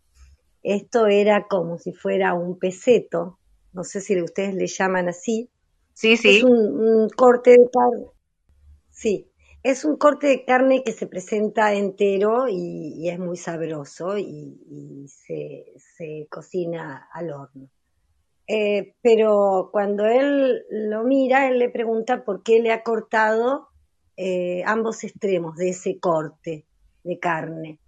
[0.63, 3.38] Esto era como si fuera un peseto,
[3.74, 5.50] no sé si ustedes le llaman así.
[5.94, 6.38] Sí, sí.
[6.38, 8.06] Es un, un corte de carne.
[8.92, 9.29] Sí,
[9.63, 15.08] es un corte de carne que se presenta entero y, es muy sabroso y, y
[15.08, 17.69] se, se cocina al horno.
[18.52, 23.67] Eh, pero cuando él lo mira, él le pregunta por qué le ha cortado
[24.17, 26.65] eh, ambos extremos de ese corte
[27.04, 27.79] de carne.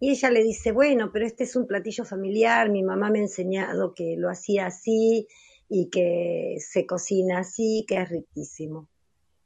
[0.00, 3.22] Y ella le dice, bueno, pero este es un platillo familiar, mi mamá me ha
[3.22, 5.28] enseñado que lo hacía así
[5.68, 8.88] y que se cocina así, que es riquísimo.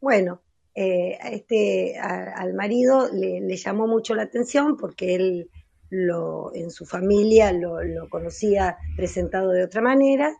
[0.00, 0.40] Bueno,
[0.74, 5.50] eh, este, al marido le, llamó mucho la atención porque él
[5.90, 10.34] lo, en su familia lo, lo conocía presentado de otra manera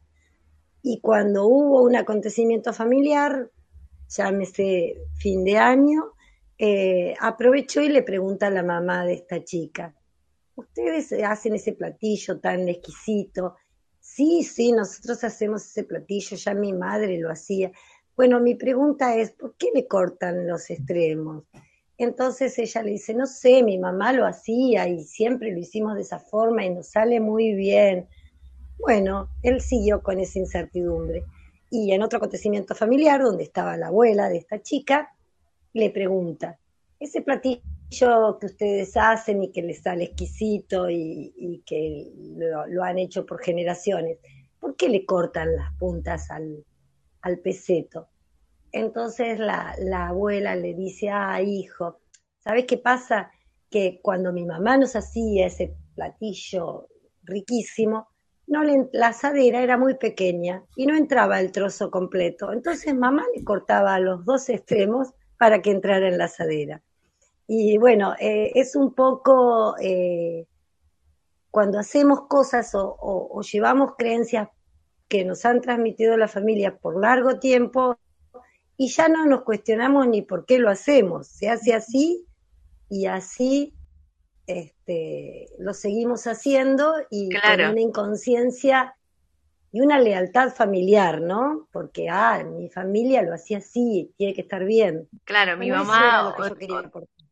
[0.82, 3.50] y cuando hubo un acontecimiento familiar,
[4.08, 6.12] llámese fin de año,
[6.58, 9.94] eh, aprovechó y le pregunta a la mamá de esta chica,
[10.56, 13.56] ¿ustedes hacen ese platillo tan exquisito?
[14.00, 17.70] Sí, sí, nosotros hacemos ese platillo, ya mi madre lo hacía.
[18.14, 21.44] Bueno, mi pregunta es, ¿por qué le cortan los extremos?
[21.96, 26.02] Entonces ella le dice, no sé, mi mamá lo hacía y siempre lo hicimos de
[26.02, 28.08] esa forma y nos sale muy bien.
[28.78, 31.24] Bueno, él siguió con esa incertidumbre.
[31.70, 35.14] Y en otro acontecimiento familiar, donde estaba la abuela de esta chica,
[35.72, 36.58] le pregunta,
[37.00, 37.62] ese platillo
[38.38, 42.12] que ustedes hacen y que les sale exquisito y, que
[42.68, 44.18] lo han hecho por generaciones,
[44.60, 46.64] ¿por qué le cortan las puntas al,
[47.22, 48.08] al peseto?
[48.72, 52.00] Entonces la, la abuela le dice, ah, hijo,
[52.38, 53.30] ¿sabes qué pasa?
[53.70, 56.88] Que cuando mi mamá nos hacía ese platillo
[57.22, 58.08] riquísimo,
[58.46, 62.52] no le, la asadera era muy pequeña y no entraba el trozo completo.
[62.52, 65.08] Entonces mamá le cortaba los dos extremos
[65.38, 66.82] para que entrara en la asadera.
[67.46, 70.46] Y bueno, eh, es un poco eh,
[71.50, 74.48] cuando hacemos cosas o- o llevamos creencias
[75.12, 77.98] que nos han transmitido la familia por largo tiempo
[78.78, 81.28] y ya no nos cuestionamos ni por qué lo hacemos.
[81.28, 82.24] Se hace así
[82.88, 83.74] y así
[84.46, 87.64] este, lo seguimos haciendo y Claro.
[87.64, 88.96] con una inconsciencia
[89.70, 91.68] y una lealtad familiar, ¿no?
[91.72, 95.10] Porque, ah, mi familia lo hacía así, tiene que estar bien.
[95.24, 96.42] Claro, mi mamá o-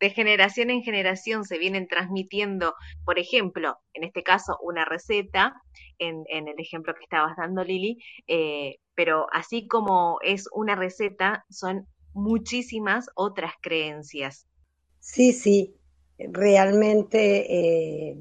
[0.01, 2.75] de generación en generación se vienen transmitiendo,
[3.07, 5.55] por ejemplo, en este caso, una receta,
[6.01, 11.45] en, en el ejemplo que estabas dando, Lili, eh, pero así como es una receta,
[11.49, 14.47] son muchísimas otras creencias.
[14.99, 15.75] Sí, sí,
[16.19, 18.17] realmente eh,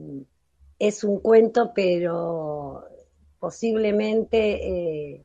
[0.78, 2.86] es un cuento, pero
[3.40, 5.24] posiblemente eh,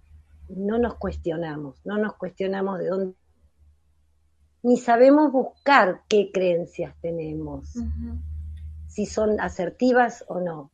[0.49, 3.15] no nos cuestionamos, no nos cuestionamos de dónde,
[4.63, 7.75] ni sabemos buscar qué creencias tenemos.
[8.89, 10.71] Si son asertivas o no.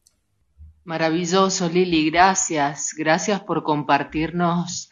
[0.84, 2.94] Maravilloso, Lili, gracias.
[2.96, 4.90] Gracias por compartirnos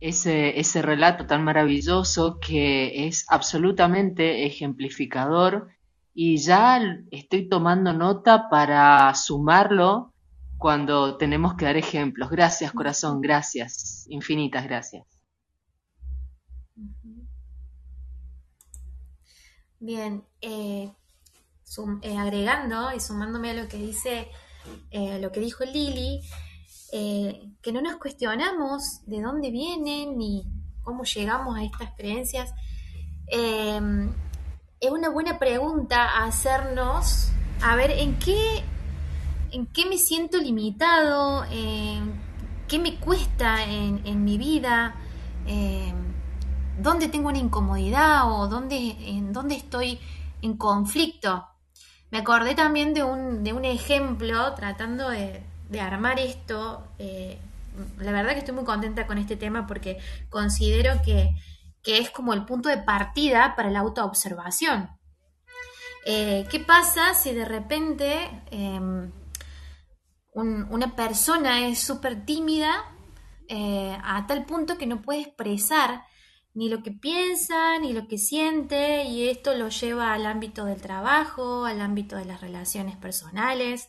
[0.00, 5.68] ese, ese relato tan maravilloso que es absolutamente ejemplificador
[6.14, 6.80] y ya
[7.10, 10.12] estoy tomando nota para sumarlo
[10.58, 12.30] cuando tenemos que dar ejemplos.
[12.30, 15.06] Gracias, corazón, gracias, infinitas gracias.
[19.78, 20.92] Bien, eh,
[22.02, 24.28] eh, agregando y sumándome a lo que dice,
[24.90, 26.20] eh, lo que dijo Lili,
[26.92, 30.44] eh, que no nos cuestionamos de dónde vienen ni
[30.82, 32.52] cómo llegamos a estas creencias.
[33.28, 33.80] Eh,
[34.80, 37.30] es una buena pregunta hacernos,
[37.62, 38.64] a ver, ¿en qué,
[39.50, 41.44] en qué me siento limitado?
[41.50, 42.30] ¿En
[42.70, 44.94] ¿Qué me cuesta en, en mi vida?
[45.44, 45.92] Eh,
[46.78, 49.98] ¿Dónde tengo una incomodidad o dónde, en dónde estoy
[50.40, 51.48] en conflicto?
[52.10, 56.86] Me acordé también de un, de un ejemplo tratando de, de armar esto.
[56.98, 57.38] eh,
[57.98, 59.98] la verdad que estoy muy contenta con este tema porque
[60.28, 61.30] considero que,
[61.82, 64.90] que es como el punto de partida para la autoobservación.
[66.06, 68.28] Eh, ¿Qué pasa si de repente
[70.32, 72.84] un- una persona es súper tímida
[73.48, 76.04] eh, a tal punto que no puede expresar
[76.54, 80.80] ni lo que piensa, ni lo que siente, y esto lo lleva al ámbito del
[80.80, 83.88] trabajo, al ámbito de las relaciones personales.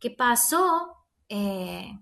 [0.00, 0.96] ¿Qué pasó?
[1.28, 1.92] Eh,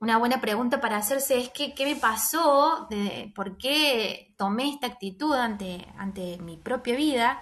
[0.00, 2.86] una buena pregunta para hacerse es que, ¿qué me pasó?
[2.88, 7.40] De, ¿Por qué tomé esta actitud ante, ante mi propia vida?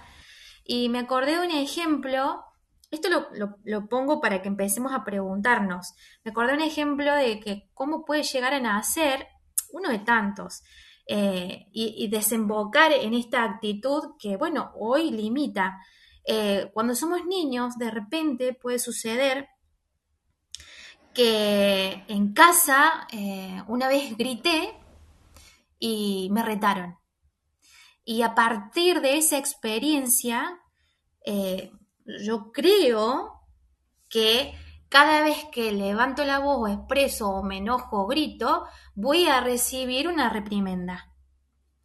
[0.65, 2.43] Y me acordé de un ejemplo,
[2.91, 3.29] esto lo,
[3.65, 5.95] lo- pongo para que empecemos a preguntarnos.
[6.25, 9.29] Me acordé de un ejemplo de que cómo puede llegar a nacer,
[9.73, 10.63] uno de tantos,
[11.11, 15.79] eh, y, desembocar en esta actitud que, bueno, hoy limita.
[16.23, 19.49] Eh, cuando somos niños, de repente puede suceder
[21.15, 24.75] que en casa eh, una vez grité
[25.79, 26.99] y me retaron.
[28.05, 30.61] Y a partir de esa experiencia,
[32.05, 33.33] yo creo
[34.11, 34.55] que
[34.89, 38.65] cada vez que levanto la voz o expreso o me enojo o grito,
[38.95, 41.13] voy a recibir una reprimenda.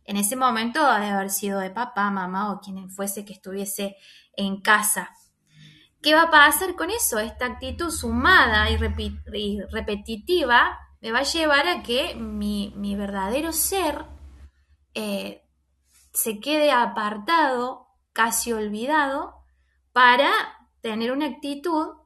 [0.06, 3.95] En ese momento ha de haber sido de papá, mamá o quien fuese que estuviese
[4.36, 5.12] en casa.
[6.01, 7.20] ¿Qué va a pasar con eso?
[7.20, 14.06] Esta actitud sumada y, repetitiva me va a llevar a que mi, mi verdadero ser
[14.93, 15.43] eh,
[16.14, 19.43] se quede apartado, casi olvidado,
[19.91, 20.32] para
[20.82, 22.03] tener una actitud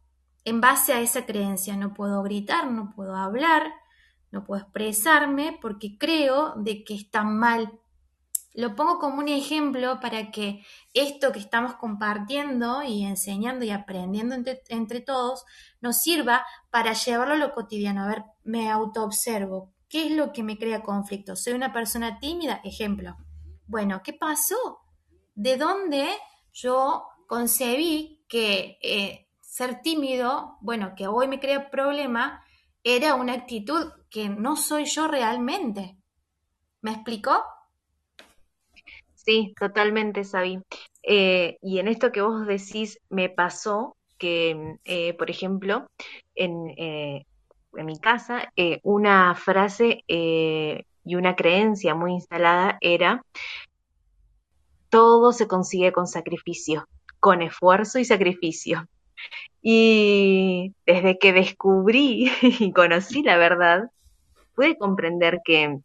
[0.47, 1.75] en base a esa creencia.
[1.75, 3.73] No puedo gritar, no puedo hablar,
[4.31, 7.81] no puedo expresarme porque creo de que está mal.
[8.53, 14.35] Lo pongo como un ejemplo para que esto que estamos compartiendo y enseñando y aprendiendo
[14.35, 15.43] entre, entre todos
[15.81, 18.03] nos sirva para llevarlo a lo cotidiano.
[18.03, 19.73] A ver, me autoobservo.
[19.89, 21.35] ¿Qué es lo que me crea conflicto?
[21.35, 22.61] ¿Soy una persona tímida?
[22.63, 23.17] Ejemplo.
[23.65, 24.79] Bueno, ¿qué pasó?
[25.35, 26.07] ¿De dónde
[26.53, 29.26] yo concebí que eh,
[29.57, 32.45] ser tímido, bueno, que hoy me crea problema,
[32.83, 35.97] era una actitud que no soy yo realmente?
[36.81, 37.41] ¿Me explicó?
[39.15, 40.59] Sí, totalmente, Sabi.
[41.01, 45.87] Eh, y en esto que vos decís, me pasó que, eh, por ejemplo,
[46.35, 47.25] en, eh,
[47.73, 48.53] en mi casa,
[48.83, 53.25] una frase y una creencia muy instalada era,
[54.89, 56.87] todo se consigue con sacrificio,
[57.19, 58.87] con esfuerzo y sacrificio.
[59.61, 63.91] Y desde que descubrí y conocí la verdad,
[64.55, 65.79] pude comprender que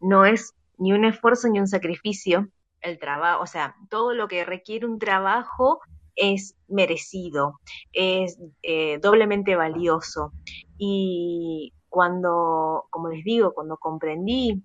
[0.00, 2.48] no es ni un esfuerzo ni un sacrificio
[2.80, 5.80] el trabajo, o sea, todo lo que requiere un trabajo
[6.14, 7.60] es merecido,
[7.92, 10.32] es eh, doblemente valioso.
[10.76, 14.62] Y cuando, como les digo, cuando comprendí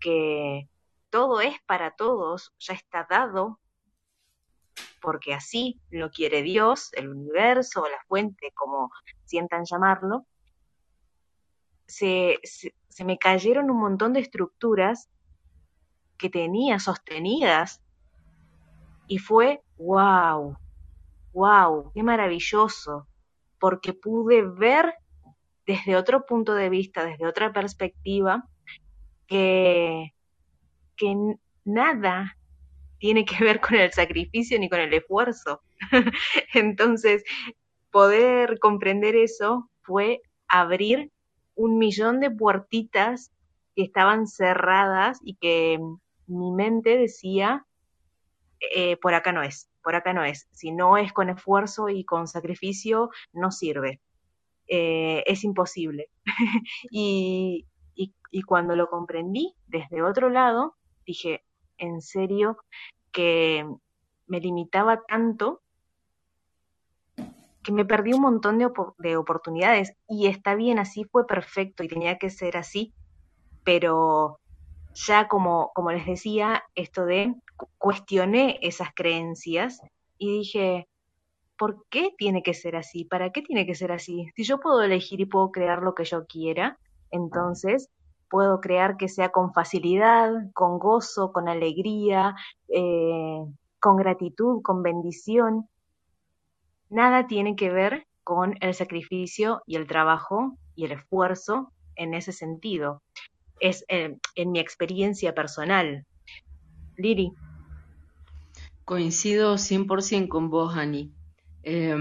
[0.00, 0.68] que
[1.10, 3.58] todo es para todos, ya está dado,
[5.00, 8.90] porque así lo quiere Dios, el universo, la fuente, como
[9.24, 10.26] sientan llamarlo,
[11.86, 15.08] se, se, me cayeron un montón de estructuras
[16.16, 17.82] que tenía sostenidas
[19.08, 20.56] y fue wow,
[21.32, 23.08] wow, qué maravilloso,
[23.58, 24.94] porque pude ver
[25.66, 28.44] desde otro punto de vista, desde otra perspectiva,
[29.26, 30.14] que,
[30.96, 31.16] que
[31.64, 32.36] nada
[33.00, 35.62] tiene que ver con el sacrificio ni con el esfuerzo.
[36.54, 37.24] Entonces,
[37.90, 41.10] poder comprender eso fue abrir
[41.56, 43.32] un millón de puertitas
[43.74, 45.80] que estaban cerradas y que
[46.26, 47.66] mi mente decía,
[48.74, 49.68] eh, por acá no es.
[49.82, 50.46] por acá no es.
[50.52, 54.00] Si no es con esfuerzo y con sacrificio, no sirve.
[54.68, 56.10] Eh, es imposible.
[56.90, 60.76] y, y, y cuando lo comprendí desde otro lado,
[61.06, 61.42] dije,
[61.80, 62.58] en serio,
[63.12, 63.66] que
[64.26, 65.62] me limitaba tanto
[67.62, 71.88] que me perdí un montón de, de, oportunidades y está bien, así fue perfecto y
[71.88, 72.94] tenía que ser así,
[73.64, 74.40] pero
[74.94, 77.34] ya como, como les decía, esto de
[77.78, 79.80] cuestioné esas creencias
[80.18, 80.88] y dije,
[81.58, 83.04] ¿por qué tiene que ser así?
[83.04, 84.30] ¿Para qué tiene que ser así?
[84.34, 86.78] Si yo puedo elegir y puedo crear lo que yo quiera,
[87.10, 87.90] entonces
[88.30, 92.36] puedo crear que sea con facilidad, con gozo, con alegría,
[92.68, 93.44] eh,
[93.80, 95.68] con gratitud, con bendición.
[96.88, 102.32] Nada tiene que ver con el sacrificio y el trabajo y el esfuerzo en ese
[102.32, 103.02] sentido.
[103.58, 106.06] Es eh, en mi experiencia personal.
[106.96, 107.32] Liri.
[108.84, 111.12] Coincido 100% con vos, Ani.
[111.62, 111.94] Eh,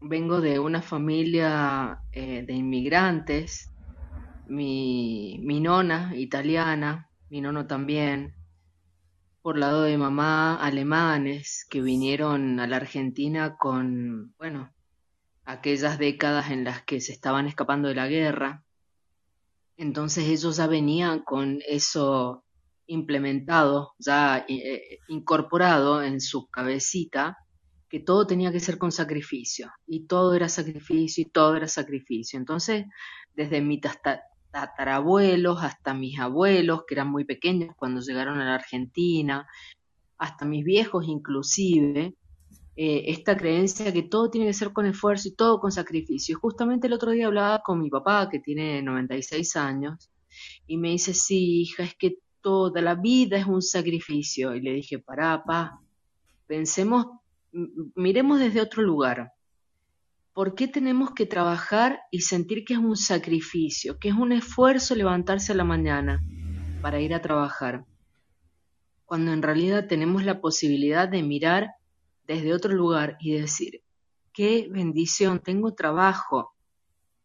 [0.00, 3.69] vengo de una familia eh, de inmigrantes,
[4.50, 8.34] mi, mi, nona italiana, mi nono también,
[9.42, 14.74] por lado de mamá alemanes que vinieron a la Argentina con, bueno,
[15.44, 18.64] aquellas décadas en las que se estaban escapando de la guerra.
[19.76, 22.44] Entonces ellos ya venían con eso
[22.86, 27.38] implementado, ya eh, incorporado en su cabecita,
[27.88, 32.38] que todo tenía que ser con sacrificio, y todo era sacrificio, y todo era sacrificio.
[32.38, 32.86] Entonces,
[33.34, 33.80] desde mis
[34.50, 39.46] tatarabuelos hasta mis abuelos, que eran muy pequeños cuando llegaron a la Argentina,
[40.18, 42.14] hasta mis viejos inclusive,
[42.76, 46.38] eh, esta creencia que todo tiene que ser con esfuerzo y todo con sacrificio.
[46.38, 50.10] Justamente el otro día hablaba con mi papá, que tiene 96 años,
[50.66, 54.54] y me dice, sí, hija, es que toda la vida es un sacrificio.
[54.54, 55.80] Y le dije, pará, pa,
[56.46, 57.06] pensemos,
[57.94, 59.32] miremos desde otro lugar.
[60.40, 64.94] ¿Por qué tenemos que trabajar y sentir que es un sacrificio, que es un esfuerzo
[64.94, 66.24] levantarse a la mañana
[66.80, 67.84] para ir a trabajar?
[69.04, 71.72] Cuando en realidad tenemos la posibilidad de mirar
[72.26, 73.82] desde otro lugar y decir,
[74.32, 76.54] qué bendición, tengo trabajo,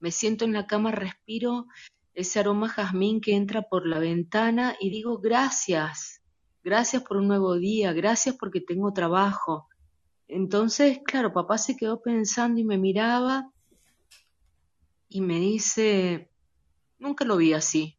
[0.02, 1.68] me siento en la cama, respiro
[2.14, 6.22] ese aroma jazmín que entra por la ventana y digo gracias,
[6.66, 9.70] gracias por un nuevo día, gracias porque tengo trabajo.
[10.28, 13.52] Entonces, claro, papá se quedó pensando y me miraba
[15.08, 16.30] y me dice,
[17.00, 17.98] nunca lo vi así.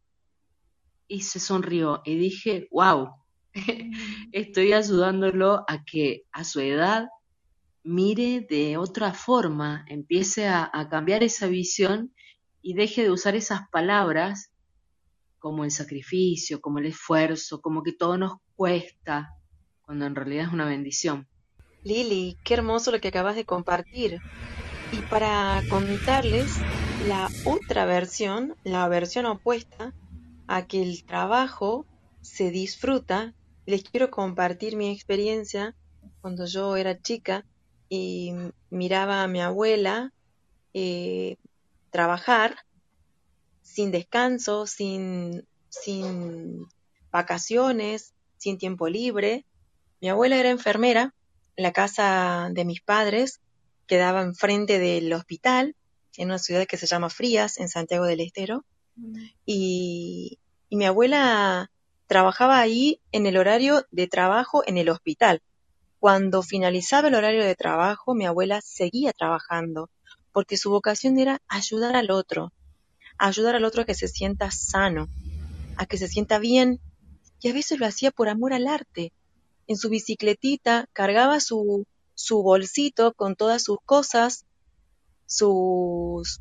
[1.09, 3.11] Y se sonrió y dije, wow,
[4.33, 7.09] estoy ayudándolo a que a su edad
[7.87, 12.13] mire de otra forma, empiece a, cambiar esa visión
[12.61, 14.51] y deje de usar esas palabras
[15.39, 19.31] como el sacrificio, como el esfuerzo, como que todo nos cuesta,
[19.83, 21.29] cuando en realidad es una bendición.
[21.87, 24.21] Lili, qué hermoso lo que acabas de compartir.
[24.91, 26.67] Y para contarles
[26.99, 29.95] la otra versión, la versión opuesta
[30.49, 31.87] a que el trabajo
[32.23, 33.35] se disfruta,
[33.67, 35.77] les quiero compartir mi experiencia
[36.21, 37.47] cuando yo era chica
[37.89, 38.33] y
[38.69, 40.11] miraba a mi abuela
[40.75, 41.37] eh,
[41.91, 42.57] trabajar
[43.63, 46.67] sin descanso, sin, sin
[47.13, 49.47] vacaciones, sin tiempo libre.
[50.01, 51.16] Mi abuela era enfermera,
[51.57, 53.41] la casa de mis padres
[53.87, 55.75] quedaba enfrente del hospital,
[56.17, 58.65] en una ciudad que se llama Frías, en Santiago del Estero,
[59.45, 60.39] y,
[60.69, 61.71] y mi abuela
[62.07, 65.43] trabajaba ahí en el horario de trabajo en el hospital.
[65.99, 69.91] Cuando finalizaba el horario de trabajo, mi abuela seguía trabajando
[70.37, 72.53] porque su vocación era ayudar al otro,
[73.17, 75.09] ayudar al otro a que se sienta sano,
[75.79, 76.79] a que se sienta bien,
[77.41, 79.15] y a veces lo hacía por amor al arte.
[79.67, 84.45] En su bicicletita cargaba su, su bolsito con todas sus cosas,
[85.27, 86.41] sus,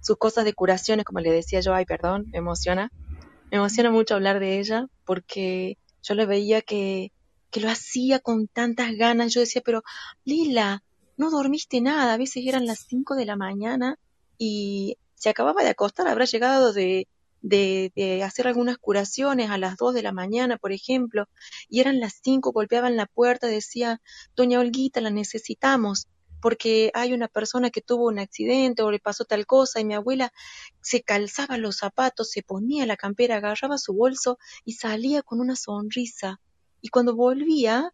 [0.00, 2.90] sus cosas de curaciones, como le decía yo, ay, perdón, me emociona.
[3.50, 7.12] Me emociona mucho hablar de ella porque yo le veía que,
[7.50, 9.32] que lo hacía con tantas ganas.
[9.32, 9.82] Yo decía, pero
[10.24, 10.82] Lila,
[11.16, 13.98] no dormiste nada, a veces eran las 5 de la mañana
[14.38, 17.08] y se acababa de acostar, habrá llegado de,
[17.40, 21.28] de, de, hacer algunas curaciones a las 2 de la mañana, por ejemplo,
[21.68, 24.00] y eran las 5, golpeaban la puerta, decía,
[24.34, 26.08] Doña Olguita, la necesitamos,
[26.40, 29.94] porque hay una persona que tuvo un accidente o le pasó tal cosa, y mi
[29.94, 30.32] abuela
[30.80, 35.56] se calzaba los zapatos, se ponía la campera, agarraba su bolso y salía con una
[35.56, 36.40] sonrisa.
[36.80, 37.92] Y cuando volvía,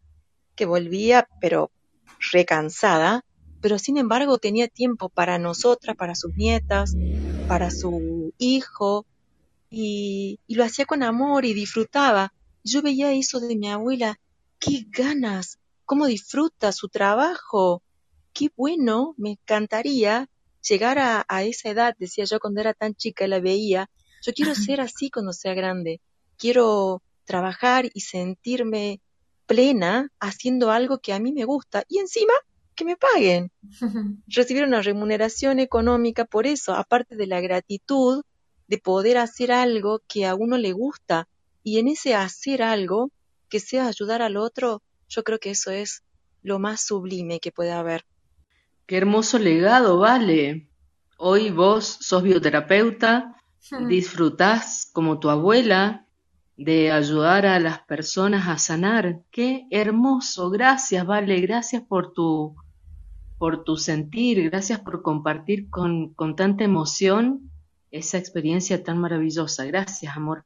[0.55, 1.70] que volvía, pero
[2.32, 3.24] recansada,
[3.61, 6.95] pero sin embargo tenía tiempo para nosotras, para sus nietas,
[7.49, 9.07] para su hijo,
[9.75, 12.33] y, y, lo hacía con amor y disfrutaba.
[12.62, 14.18] Yo veía eso de mi abuela,
[14.59, 17.83] qué ganas cómo disfruta su trabajo.
[18.33, 20.29] Qué bueno, me encantaría
[20.66, 23.91] llegar a, a esa edad, decía yo cuando era tan chica y la veía.
[24.22, 26.01] Yo quiero ser así cuando sea grande.
[26.39, 29.01] Quiero trabajar y sentirme
[29.47, 32.33] plena haciendo algo que a mí me gusta y encima
[32.75, 33.53] que me paguen.
[34.27, 38.25] Recibir una remuneración económica por eso, aparte de la gratitud
[38.75, 41.29] de poder hacer algo que a uno le gusta
[41.62, 43.12] y en ese hacer algo
[43.49, 46.03] que sea ayudar al otro, yo creo que eso es
[46.43, 48.05] lo más sublime que puede haber.
[48.87, 50.68] Qué hermoso legado, vale.
[51.18, 53.37] Hoy vos sos bioterapeuta,
[53.87, 56.09] disfrutás como tu abuela
[56.57, 59.20] de ayudar a las personas a sanar.
[59.31, 60.51] Qué hermoso.
[60.51, 61.41] Gracias, vale.
[61.41, 62.57] Gracias por tu
[63.39, 67.51] por tu sentir, gracias por compartir con, con tanta emoción
[67.95, 69.64] esa experiencia tan maravillosa.
[69.64, 70.45] Gracias, amor.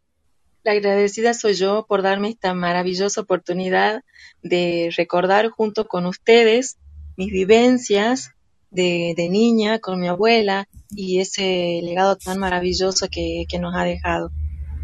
[0.64, 4.02] La agradecida soy yo por darme esta maravillosa oportunidad
[4.42, 6.76] de recordar junto con ustedes
[7.16, 8.32] mis vivencias
[8.70, 13.84] de, de niña con mi abuela y ese legado tan maravilloso que, que nos ha
[13.84, 14.30] dejado.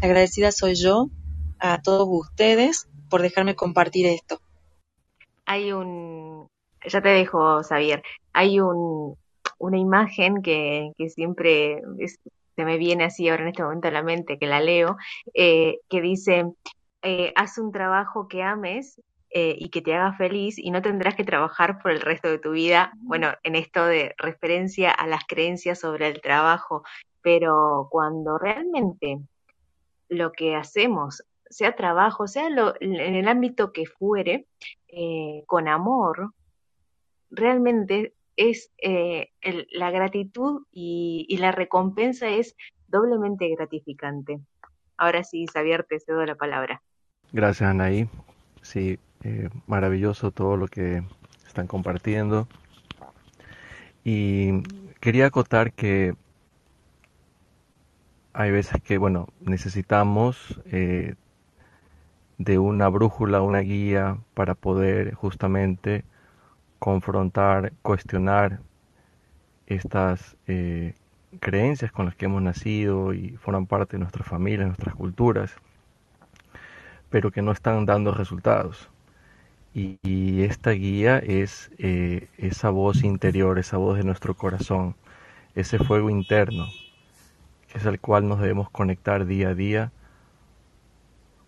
[0.01, 1.09] La agradecida soy yo
[1.59, 4.39] a todos ustedes por dejarme compartir esto.
[5.45, 6.47] Hay un,
[6.87, 8.01] ya te dejo, Xavier,
[8.33, 9.15] hay un,
[9.59, 12.17] una imagen que, que siempre es-
[12.55, 14.97] se me viene así ahora en este momento a la mente, que la leo,
[15.33, 16.45] eh, que dice,
[17.01, 21.15] eh, haz un trabajo que ames eh, y que te haga feliz y no tendrás
[21.15, 22.93] que trabajar por el resto de tu vida.
[22.97, 26.83] Bueno, en esto de referencia a las creencias sobre el trabajo,
[27.21, 29.19] pero cuando realmente
[30.07, 34.47] lo que hacemos, sea trabajo, sea lo- en el ámbito que fuere,
[35.47, 36.31] con amor,
[37.29, 42.55] realmente es eh, el- la gratitud y, y la recompensa es
[42.87, 44.39] doblemente gratificante.
[44.97, 46.83] Ahora sí, Xavier, te cedo la palabra.
[47.31, 48.09] Gracias, Anaí.
[48.63, 51.03] Sí, eh, maravilloso todo lo que
[51.47, 52.47] están compartiendo.
[54.03, 54.61] Y
[54.99, 56.13] quería acotar que
[58.33, 61.15] hay veces que, bueno, necesitamos eh,
[62.37, 66.03] de una brújula, una guía para poder justamente
[66.85, 68.59] confrontar, cuestionar
[69.65, 70.93] estas eh,
[71.39, 75.51] creencias con las que hemos nacido y forman parte de nuestras familias, nuestras culturas,
[77.09, 78.91] pero que no están dando resultados.
[79.73, 84.95] Y, esta guía es eh, esa voz interior, esa voz de nuestro corazón,
[85.55, 86.67] ese fuego interno,
[87.67, 89.91] que es al cual nos debemos conectar día a día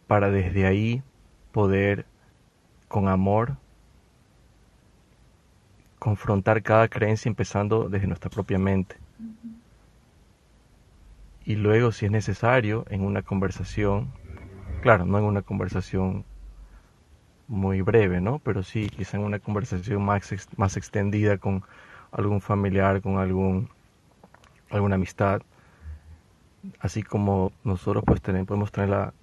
[0.08, 1.04] para desde ahí
[1.52, 2.08] poder
[2.88, 3.58] con amor
[6.00, 8.98] confrontar cada creencia empezando desde nuestra propia mente.
[11.40, 14.14] Y luego, si es necesario, en una conversación,
[14.82, 16.26] claro, no en una conversación
[17.48, 18.40] muy breve, ¿no?
[18.40, 21.64] Pero sí, quizá en una conversación más, ex- más extendida con
[22.12, 23.70] algún familiar, con algún,
[24.70, 25.42] alguna amistad,
[26.80, 29.14] así como nosotros pues tener- podemos tener la,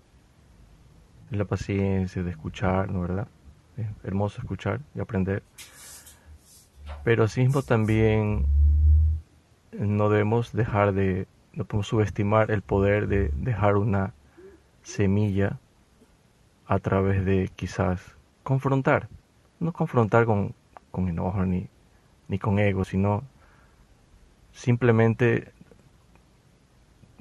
[1.29, 3.29] la paciencia de escuchar, ¿no verdad?
[3.77, 5.45] Es hermoso escuchar y aprender.
[7.05, 8.47] Pero asimismo también
[9.73, 14.15] no debemos dejar de, no podemos subestimar el poder de dejar una
[14.83, 15.59] semilla
[16.67, 18.01] a través de quizás
[18.43, 19.09] confrontar.
[19.61, 20.55] No confrontar con,
[20.91, 21.69] con enojo ni,
[22.29, 23.23] ni con ego, sino
[24.53, 25.53] simplemente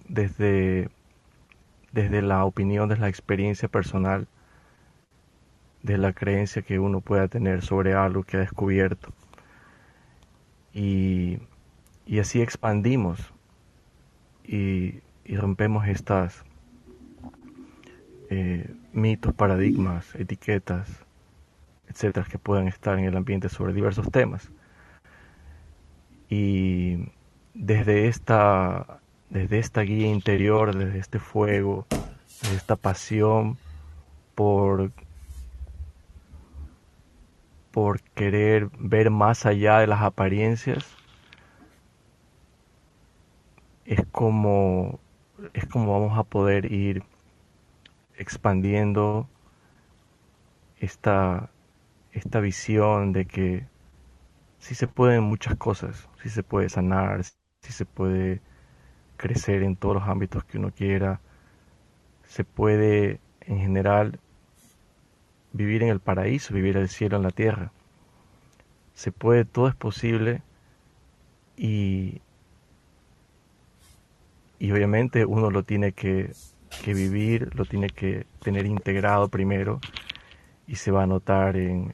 [0.08, 0.90] desde,
[1.92, 4.28] desde la opinión, desde la experiencia personal,
[5.82, 9.12] de la creencia que uno pueda tener sobre algo que ha descubierto.
[10.74, 11.40] Y,
[12.06, 13.20] y así expandimos
[14.44, 16.44] y, y rompemos estas
[18.30, 20.90] eh, mitos, paradigmas, etiquetas,
[21.88, 24.50] etcétera, que puedan estar en el ambiente sobre diversos temas.
[26.30, 27.10] Y
[27.54, 29.00] desde esta,
[29.30, 31.86] desde esta guía interior, desde este fuego,
[32.42, 33.58] desde esta pasión
[34.34, 34.92] por,
[37.74, 40.86] por querer ver más allá de las apariencias,
[43.86, 45.00] es como,
[45.54, 47.04] es como vamos a poder ir
[48.16, 49.28] expandiendo
[50.80, 51.50] esta,
[52.12, 53.66] esta visión de que
[54.60, 58.40] sí se pueden muchas cosas, sí se puede sanar, sí se puede
[59.18, 61.22] crecer en todos los ámbitos que uno quiera,
[62.28, 64.20] se puede en general
[65.54, 67.72] vivir en el paraíso, vivir el cielo en la tierra.
[68.94, 70.42] Se puede, todo es posible
[71.58, 72.22] y,
[74.60, 76.32] y obviamente uno lo tiene que,
[76.84, 79.80] que vivir, lo tiene que tener integrado primero
[80.68, 81.94] y se va a notar en,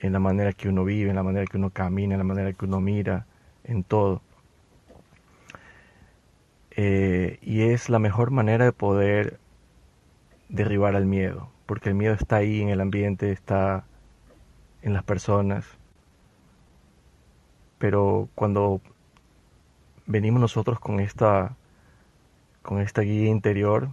[0.00, 2.52] en la manera que uno vive, en la manera que uno camina, en la manera
[2.52, 3.26] que uno mira,
[3.64, 4.22] en todo.
[6.70, 9.38] Eh, y es la mejor manera de poder
[10.48, 13.84] derribar al miedo, porque el miedo está ahí en el ambiente, está
[14.80, 15.66] en las personas.
[17.76, 18.80] Pero cuando
[20.06, 21.54] venimos nosotros con esta
[22.62, 23.90] con esta guía interior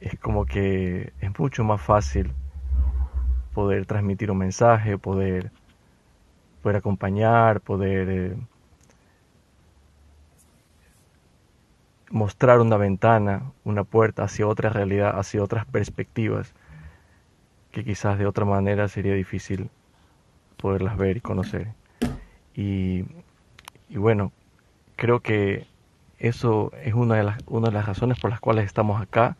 [0.00, 2.32] es como que es mucho más fácil
[3.54, 5.52] poder transmitir un mensaje, poder
[6.62, 8.36] poder acompañar, poder eh,
[12.12, 16.52] mostrar una ventana, una puerta hacia otra realidad, hacia otras perspectivas
[17.70, 19.70] que quizás de otra manera sería difícil
[20.58, 21.68] poderlas ver y conocer.
[22.54, 23.06] Y,
[23.88, 24.30] bueno,
[24.96, 25.66] creo que
[26.18, 29.38] eso es una de, las, una de las razones por las cuales estamos acá,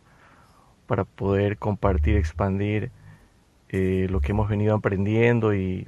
[0.87, 2.91] para poder compartir, expandir
[3.69, 5.87] eh, lo que hemos venido aprendiendo y,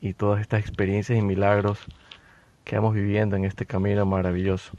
[0.00, 1.86] y todas estas experiencias y milagros
[2.64, 4.72] que vamos viviendo en este camino maravilloso.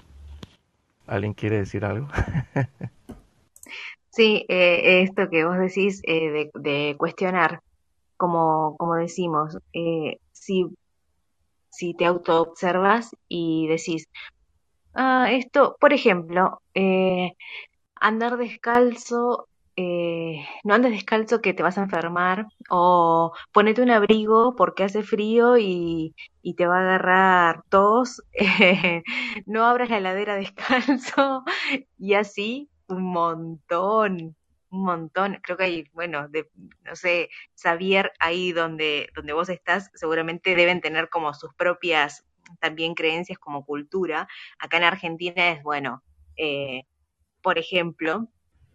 [1.07, 2.07] ¿Alguien quiere decir algo?
[4.09, 7.61] Sí, eh, esto que vos decís eh, de, cuestionar,
[8.17, 10.65] como, como decimos, eh, si,
[11.69, 14.07] si te autoobservas y decís,
[14.95, 17.33] ah, esto, por ejemplo, eh,
[17.93, 19.47] andar descalzo,
[19.77, 25.03] eh, no andes descalzo que te vas a enfermar, o ponete un abrigo porque hace
[25.03, 29.03] frío y, y te va a agarrar tos, eh,
[29.45, 31.43] no abras la heladera descalzo,
[31.99, 34.35] y así un montón,
[34.71, 35.39] un montón.
[35.43, 36.49] Creo que hay, bueno, de,
[36.83, 37.29] no sé,
[37.61, 42.25] Xavier, ahí donde, donde vos estás, seguramente deben tener como sus propias
[42.59, 44.27] también creencias como cultura.
[44.59, 46.03] Acá en Argentina es, bueno,
[46.35, 46.83] eh,
[47.41, 48.27] por ejemplo,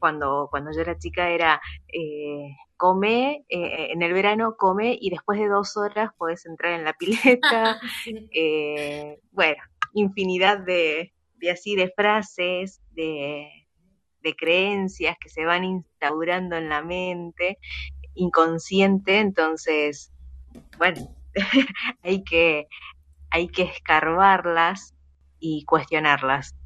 [0.03, 5.39] cuando, cuando yo era chica era eh, come, eh, en el verano come y después
[5.39, 7.81] de dos horas podés entrar en la pileta.
[8.35, 9.63] Eh, bueno,
[9.95, 13.47] infinidad de, de así de frases, de,
[14.23, 17.59] de creencias que se van instaurando en la mente
[18.15, 20.13] inconsciente, entonces,
[20.79, 21.15] bueno,
[22.03, 22.67] hay que,
[23.31, 24.97] hay que escarbarlas
[25.39, 26.57] y cuestionarlas.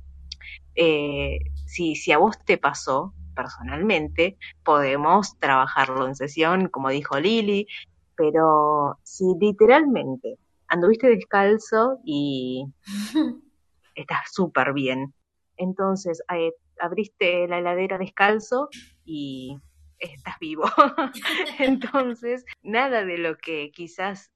[0.75, 7.69] Eh, si, si a vos te pasó personalmente, podemos trabajarlo en sesión, como dijo Lili,
[8.17, 12.67] pero si literalmente anduviste descalzo y
[13.95, 15.15] estás súper bien,
[15.57, 18.69] entonces eh, abriste la heladera descalzo
[19.05, 19.59] y
[19.99, 20.65] estás vivo.
[21.59, 24.33] entonces, nada de lo que quizás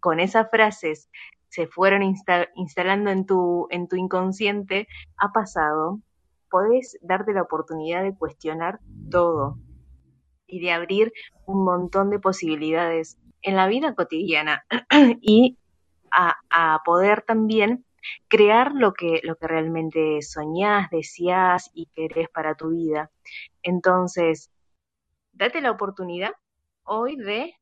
[0.00, 1.10] con esas frases
[1.48, 4.86] se fueron insta instalando en tu, en tu inconsciente
[5.16, 6.00] ha pasado,
[6.50, 8.80] podés darte la oportunidad de cuestionar
[9.10, 9.58] todo
[10.46, 11.12] y de abrir
[11.46, 14.64] un montón de posibilidades en la vida cotidiana
[15.20, 15.58] y
[16.10, 17.84] a, poder también
[18.28, 23.10] crear lo que, lo que realmente soñás, deseás y querés para tu vida.
[23.62, 24.50] Entonces,
[25.32, 26.32] date la oportunidad
[26.84, 27.54] hoy de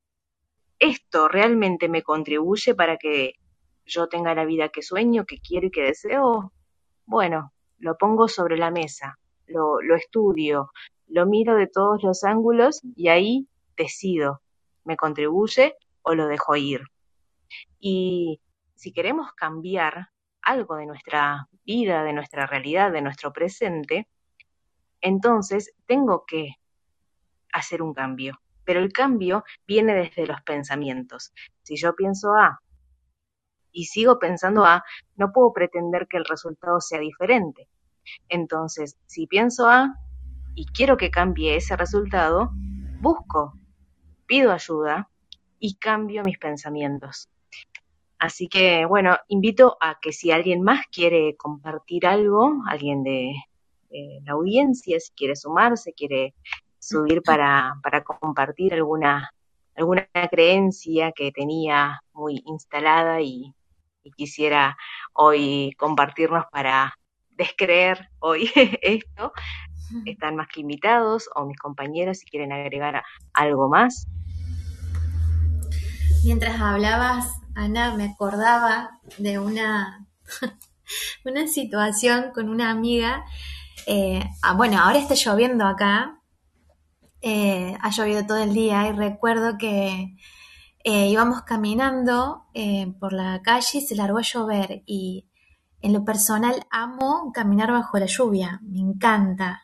[0.79, 3.33] esto realmente me contribuye para que
[3.85, 6.53] yo tenga la vida que sueño, que quiero y que deseo.
[7.05, 10.71] Bueno, lo pongo sobre la mesa, lo, lo estudio,
[11.07, 14.41] lo miro de todos los ángulos y ahí decido,
[14.83, 16.81] ¿me contribuye o lo dejo ir?
[17.79, 18.41] Y
[18.75, 20.09] si queremos cambiar
[20.41, 24.07] algo de nuestra vida, de nuestra realidad, de nuestro presente,
[25.01, 26.55] entonces tengo que
[27.51, 28.39] hacer un cambio.
[28.63, 31.33] Pero el cambio viene desde los pensamientos.
[31.63, 32.61] Si yo pienso A
[33.77, 34.83] y sigo pensando A,
[35.17, 37.67] no puedo pretender que el resultado sea diferente.
[38.27, 39.93] Entonces, si pienso A
[40.55, 42.49] y quiero que cambie ese resultado,
[43.01, 43.53] busco,
[44.25, 45.11] pido ayuda
[45.59, 47.29] y cambio mis pensamientos.
[48.17, 53.35] Así que, bueno, invito a que si alguien más quiere compartir algo, alguien de,
[53.91, 56.33] de la audiencia, si quiere sumarse, quiere
[56.79, 59.29] subir para, para compartir alguna,
[59.75, 63.53] alguna creencia que tenía muy instalada y,
[64.07, 64.77] y quisiera
[65.13, 66.97] hoy compartirnos para
[67.31, 68.49] descreer hoy
[68.81, 69.33] esto,
[70.05, 73.03] están más que invitados o mis compañeros si quieren agregar
[73.33, 74.07] algo más.
[76.23, 80.07] Mientras hablabas, Ana, me acordaba de una,
[81.25, 83.23] una situación con una amiga.
[83.85, 86.13] Eh, ah, bueno, ahora está lloviendo acá.
[87.21, 90.15] eh, ha llovido todo el día y recuerdo que
[90.89, 95.25] eh, íbamos caminando eh, por la calle y se largó a llover y
[95.81, 99.63] en lo personal amo caminar bajo la lluvia, me encanta.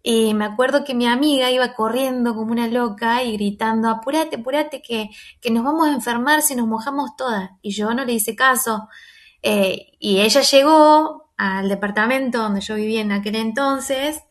[0.00, 4.80] Y me acuerdo que mi amiga iba corriendo como una loca y gritando, apúrate, apúrate,
[4.80, 7.50] que, que nos vamos a enfermar si nos mojamos todas.
[7.60, 8.88] Y yo no le hice caso.
[9.42, 14.22] Eh, y ella llegó al departamento donde yo vivía en aquel entonces.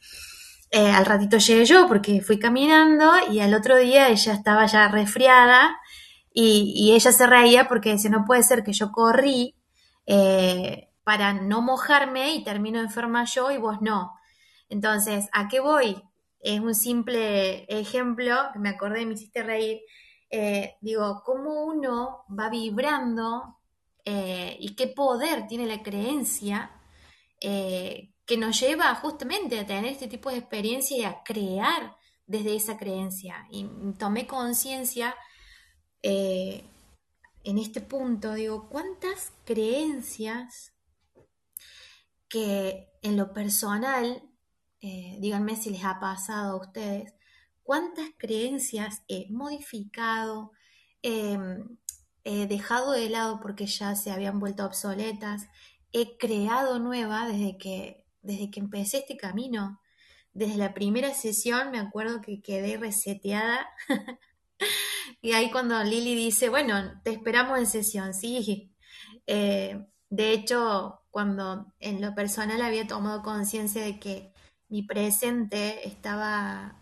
[0.71, 5.77] Al ratito llegué yo porque fui caminando y al otro día ella estaba ya resfriada
[6.33, 9.55] y, ella se reía porque decía, no puede ser que yo corrí
[10.07, 14.13] eh, para no mojarme y termino enferma yo y vos no.
[14.69, 16.01] Entonces, ¿a qué voy?
[16.39, 19.81] Es un simple ejemplo, que me acordé me hiciste reír.
[20.29, 23.59] Eh, digo, cómo uno va vibrando
[24.03, 26.71] eh, y qué poder tiene la creencia
[27.39, 32.77] que nos lleva justamente a tener este tipo de experiencia y a crear desde esa
[32.77, 33.45] creencia.
[33.51, 33.67] Y
[33.99, 35.13] tomé conciencia
[36.03, 36.63] eh,
[37.43, 40.73] en este punto, digo, ¿cuántas creencias
[42.29, 44.23] que en lo personal,
[44.81, 47.13] eh, díganme si les ha pasado a ustedes,
[47.63, 50.51] cuántas creencias he modificado,
[51.01, 51.37] eh,
[52.23, 55.47] he dejado de lado porque ya se habían vuelto obsoletas,
[55.91, 59.79] he creado nueva desde que, desde que empecé este camino.
[60.33, 63.69] Desde la primera sesión me acuerdo que quedé reseteada.
[65.21, 68.73] y ahí cuando Lili dice, bueno, te esperamos en sesión, sí.
[69.27, 74.33] Eh, de hecho, cuando en lo personal había tomado conciencia de que
[74.69, 76.79] mi presente estaba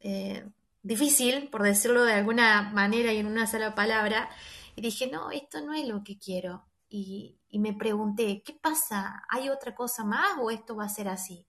[0.00, 0.48] eh,
[0.82, 4.30] difícil, por decirlo de alguna manera y en una sola palabra,
[4.76, 6.64] y dije, no, esto no es lo que quiero.
[6.88, 9.24] Y, me pregunté, ¿qué pasa?
[9.28, 11.46] ¿Hay otra cosa más o esto va a ser así?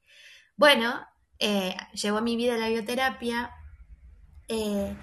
[0.56, 1.06] Bueno,
[1.38, 3.52] eh, llegó a mi vida la bioterapia
[4.48, 4.96] eh,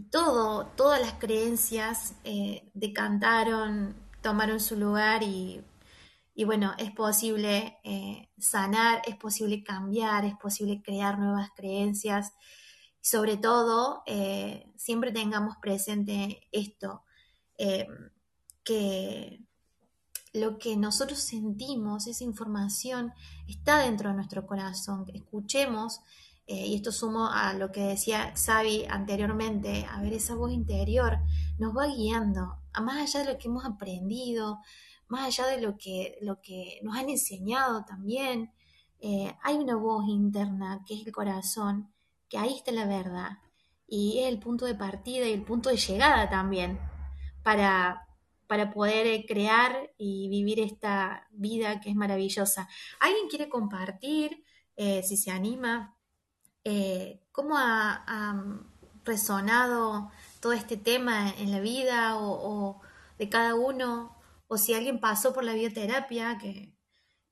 [0.00, 5.62] y todo, todas las creencias eh, decantaron, tomaron su lugar y,
[6.34, 12.32] y bueno, es posible eh, sanar, es posible cambiar, es posible crear nuevas creencias.
[13.02, 17.02] Sobre todo, eh, siempre tengamos presente esto,
[18.64, 19.44] que
[20.32, 23.12] lo que nosotros sentimos, esa información,
[23.48, 25.04] está dentro de nuestro corazón.
[25.12, 26.00] Escuchemos,
[26.46, 31.18] eh, y esto sumo a lo que decía Xavi anteriormente, a ver, esa voz interior
[31.58, 34.58] nos va guiando, más allá de lo que hemos aprendido,
[35.06, 38.52] más allá de lo que, lo que nos han enseñado también.
[39.00, 41.92] eh, hay una voz interna que es el corazón,
[42.28, 43.38] que ahí está la verdad,
[43.86, 46.80] y es el punto de partida y el punto de llegada también
[47.44, 48.08] para,
[48.48, 52.68] para poder eh, crear y vivir esta vida que es maravillosa.
[52.98, 54.44] ¿Alguien quiere compartir,
[54.76, 55.94] si se anima,
[56.64, 58.04] eh, cómo ha,
[59.04, 62.80] resonado todo este tema en la vida o,
[63.18, 64.16] de cada uno?
[64.48, 66.74] O si alguien pasó por la bioterapia, que,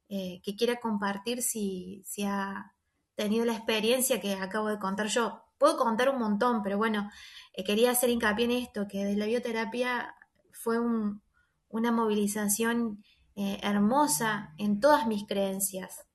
[0.08, 2.74] eh, que quiera compartir si, si ha
[3.16, 5.44] tenido la experiencia que acabo de contar yo.
[5.58, 7.10] Puedo contar un montón, pero bueno,
[7.52, 10.14] eh, quería hacer hincapié en esto, que desde la bioterapia
[10.52, 11.22] fue un-
[11.68, 13.02] una movilización
[13.36, 16.07] eh, hermosa en todas mis creencias.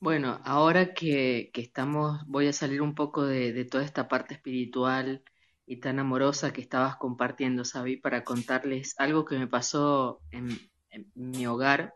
[0.00, 5.22] Bueno, ahora que, estamos, voy a salir un poco de, toda esta parte espiritual
[5.66, 10.58] y tan amorosa que estabas compartiendo, Sabi, para contarles algo que me pasó en,
[10.90, 11.94] en mi hogar,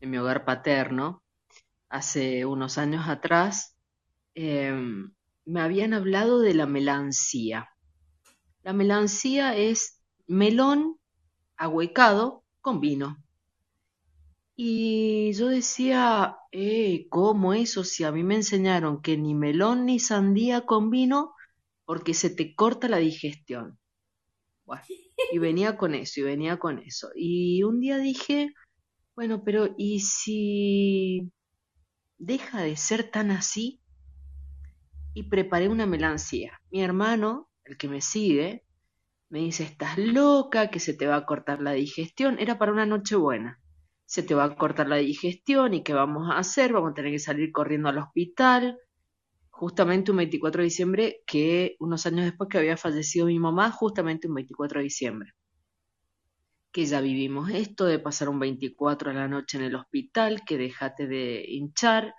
[0.00, 1.22] en mi hogar paterno,
[1.88, 3.76] hace unos años atrás.
[4.34, 5.12] em,
[5.46, 7.68] me habían hablado de la melancía.
[8.62, 10.98] La melancía es melón
[11.56, 13.23] ahuecado con vino.
[14.56, 17.82] Y yo decía, eh, ¿cómo eso?
[17.82, 21.34] Si a mí me enseñaron que ni melón ni sandía con vino
[21.84, 23.78] porque se te corta la digestión.
[24.64, 24.84] Bueno,
[25.32, 27.10] y venía con eso, y venía con eso.
[27.14, 28.54] Y un día dije,
[29.16, 31.30] bueno, pero ¿y si
[32.18, 33.80] deja de ser tan así?
[35.14, 36.60] Y preparé una melancía.
[36.70, 38.64] Mi hermano, el que me sigue,
[39.28, 42.38] me dice, estás loca, que se te va a cortar la digestión.
[42.38, 43.60] Era para una noche buena.
[44.06, 46.72] Se te va a cortar la digestión y ¿qué vamos a hacer?
[46.72, 48.78] Vamos a tener que salir corriendo al hospital.
[49.50, 54.28] Justamente un 24 de diciembre, que unos años después que había fallecido mi mamá, justamente
[54.28, 55.32] un 24 de diciembre.
[56.72, 60.58] Que ya vivimos esto de pasar un 24 a la noche en el hospital, que
[60.58, 62.14] dejate de hinchar.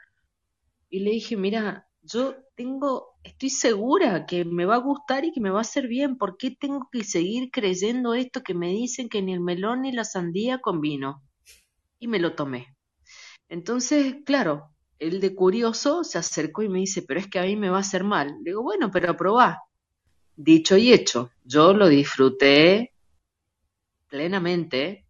[0.90, 5.42] Y le dije, mira, yo tengo, estoy segura que me va a gustar y que
[5.42, 6.18] me va a hacer bien.
[6.18, 9.92] ¿Por qué tengo que seguir creyendo esto que me dicen que ni el melón ni
[9.92, 11.24] la sandía con vino?
[12.06, 12.68] Y me lo tomé.
[13.49, 17.56] Entonces, claro, él de curioso se acercó y me dice, pero es que a mí
[17.56, 18.28] me va a hacer mal.
[18.43, 19.64] Le digo, bueno, pero probá.
[20.36, 22.93] Dicho y hecho, yo lo disfruté
[24.08, 25.08] plenamente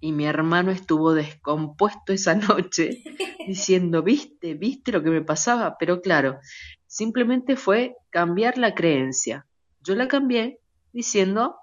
[0.00, 3.04] y mi hermano estuvo descompuesto esa noche
[3.46, 6.40] diciendo, viste, viste lo que me pasaba, pero claro,
[6.88, 9.46] simplemente fue cambiar la creencia.
[9.80, 10.58] Yo la cambié
[10.92, 11.54] diciendo,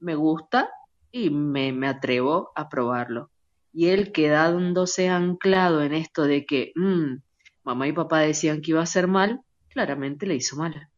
[0.00, 0.70] me gusta
[1.10, 3.31] y me, me atrevo a probarlo.
[3.72, 7.16] Y él quedándose anclado en esto de que mm,
[7.64, 10.88] mamá y papá decían que iba a ser mal, claramente le hizo mal.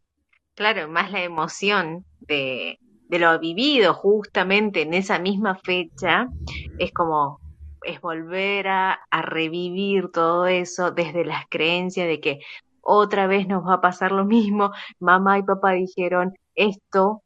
[0.54, 6.26] Claro, más la emoción de, de lo vivido justamente en esa misma fecha,
[6.78, 7.40] es como,
[7.82, 12.40] es volver a, a revivir todo eso desde las creencias de que
[12.80, 17.22] otra vez nos va a pasar lo mismo, mamá y papá dijeron esto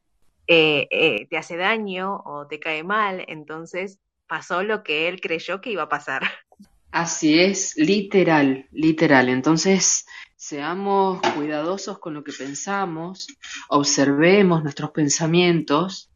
[0.47, 3.99] eh, eh, te hace daño o te cae mal, entonces
[4.29, 6.21] pasó lo que él creyó que iba a pasar.
[6.91, 9.27] Así es, literal, literal.
[9.27, 10.05] Entonces,
[10.37, 13.27] seamos cuidadosos con lo que pensamos,
[13.67, 16.09] observemos nuestros pensamientos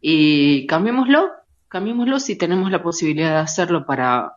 [0.00, 1.30] y cambiémoslo,
[1.68, 4.36] cambiémoslo si tenemos la posibilidad de hacerlo para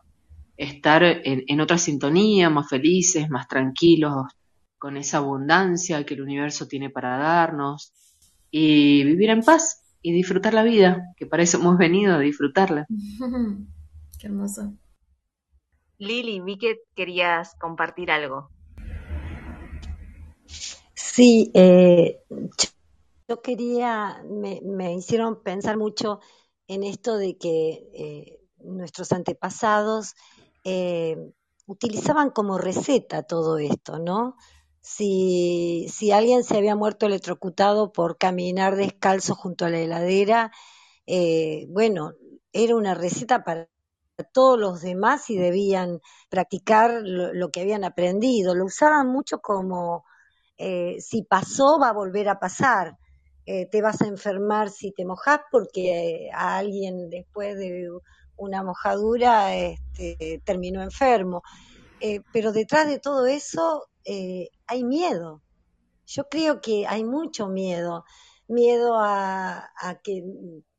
[0.56, 4.26] estar en, en otra sintonía, más felices, más tranquilos,
[4.78, 7.92] con esa abundancia que el universo tiene para darnos
[8.50, 12.86] y vivir en paz y disfrutar la vida, que para eso hemos venido a disfrutarla.
[14.18, 14.74] Qué hermoso.
[15.98, 18.50] Lili, vi que querías compartir algo.
[20.94, 22.68] Sí, eh, yo
[23.28, 26.20] yo quería, me, me hicieron pensar mucho
[26.66, 30.14] en esto de que eh, nuestros antepasados
[30.64, 31.16] eh,
[31.66, 34.36] utilizaban como receta todo esto, ¿no?
[34.90, 40.50] Si, si alguien se había muerto electrocutado por caminar descalzo junto a la heladera,
[41.06, 42.12] eh, bueno,
[42.54, 43.68] era una receta para
[44.32, 48.54] todos los demás y debían practicar lo, que habían aprendido.
[48.54, 50.06] Lo usaban mucho como
[50.56, 52.96] eh, si pasó, va a volver a pasar.
[53.44, 57.90] Eh, te vas a enfermar si te mojas porque a alguien después de
[58.36, 61.42] una mojadura este, terminó enfermo.
[62.00, 65.42] Eh, pero detrás de todo eso eh, hay miedo.
[66.06, 68.04] Yo creo que hay mucho miedo.
[68.48, 69.70] Miedo a,
[70.02, 70.24] que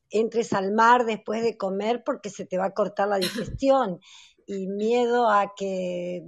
[0.10, 4.00] entres al mar después de comer porque se te va a cortar la digestión.
[4.48, 6.24] Y miedo a que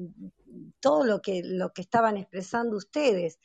[0.80, 3.40] todo lo que, lo que estaban expresando ustedes,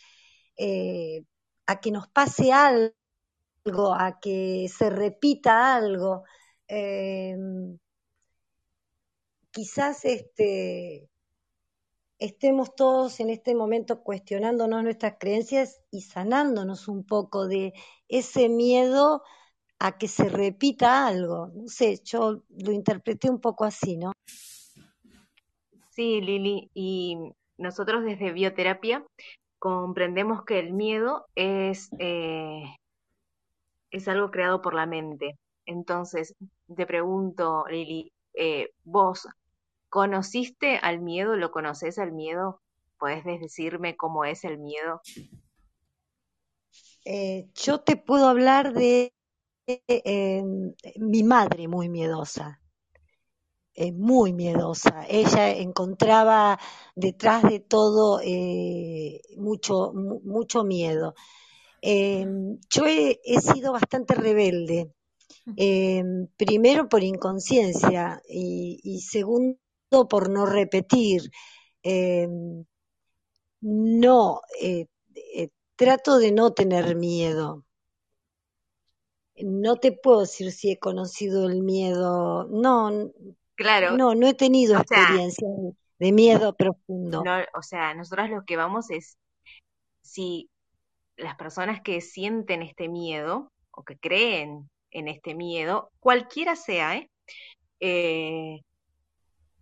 [0.58, 1.24] eh,
[1.66, 6.24] a que nos pase algo, a que se repita algo.
[6.68, 7.34] Eh,
[9.50, 11.08] quizás este,
[12.18, 17.74] estemos todos en este momento cuestionándonos nuestras creencias y sanándonos un poco de
[18.08, 19.22] ese miedo
[19.78, 21.48] a que se repita algo.
[21.54, 24.12] No sé, yo lo interpreté un poco así, ¿no?
[25.90, 27.18] Sí, Lili, y
[27.58, 29.04] nosotros desde bioterapia
[29.58, 32.64] comprendemos que el miedo es, eh,
[33.90, 35.38] es algo creado por la mente.
[35.64, 36.34] Entonces,
[36.74, 39.26] te pregunto, Lili, eh, ¿vos
[39.96, 41.36] conociste al miedo?
[41.36, 42.60] ¿Lo conoces al miedo?
[42.98, 45.00] ¿Puedes decirme cómo es el miedo?
[47.06, 49.14] Eh, yo te puedo hablar de
[49.88, 50.42] eh,
[50.98, 52.60] mi madre muy miedosa,
[53.74, 55.04] eh, muy miedosa.
[55.08, 56.58] Ella encontraba
[56.94, 61.14] detrás de todo eh, mucho, mu- mucho miedo.
[61.82, 62.26] Eh,
[62.70, 64.92] yo he, he sido bastante rebelde,
[65.56, 66.04] eh,
[66.38, 69.58] primero por inconsciencia y, y segundo
[69.90, 71.30] por no repetir.
[71.82, 72.28] Eh,
[73.60, 77.64] no, eh, eh, trato de no tener miedo.
[79.38, 82.44] No te puedo decir si he conocido el miedo.
[82.48, 83.10] No,
[83.54, 87.22] Claro, no, no he tenido o experiencia de de miedo profundo.
[87.24, 89.18] no, o sea, nosotros lo que vamos es
[90.02, 90.50] si
[91.16, 97.10] las personas que sienten este miedo o que creen en este miedo, cualquiera sea, ¿eh?
[97.80, 98.60] Eh,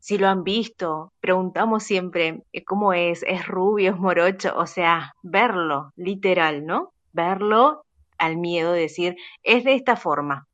[0.05, 5.14] si lo han visto, preguntamos siempre eh, cómo es, es rubio, es morocho, o sea,
[5.22, 6.92] verlo, literal, ¿no?
[7.14, 7.86] Verlo
[8.18, 10.46] al miedo, decir, es de esta forma.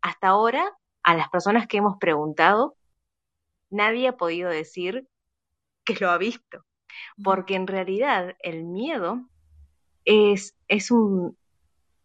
[0.00, 2.76] Hasta ahora, a las personas que hemos preguntado,
[3.68, 5.08] nadie ha podido decir
[5.84, 6.64] que lo ha visto,
[7.24, 9.28] porque en realidad el miedo
[10.04, 11.36] es, es un,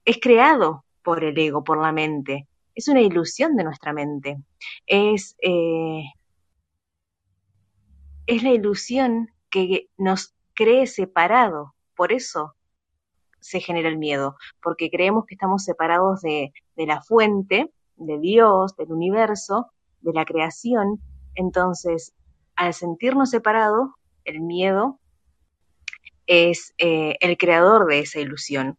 [0.06, 2.48] es creado por el ego, por la mente.
[2.74, 4.38] Es una ilusión de nuestra mente.
[4.88, 6.06] Es, eh,
[8.26, 11.74] es la ilusión que nos cree separado.
[11.96, 12.56] Por eso
[13.40, 18.76] se genera el miedo, porque creemos que estamos separados de, de la fuente, de Dios,
[18.78, 19.72] del universo,
[20.02, 21.02] de la creación.
[21.36, 22.14] Entonces,
[22.56, 23.90] al sentirnos separados,
[24.26, 25.00] el miedo
[26.26, 28.78] es eh, el creador de esa ilusión.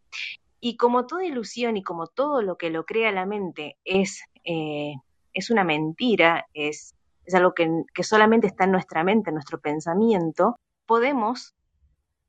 [0.61, 4.95] Y como toda ilusión y como todo lo que lo crea la mente es, eh,
[5.33, 6.95] es una mentira, es,
[7.25, 10.57] es algo que, que solamente está en nuestra mente, en nuestro pensamiento,
[10.87, 11.55] podemos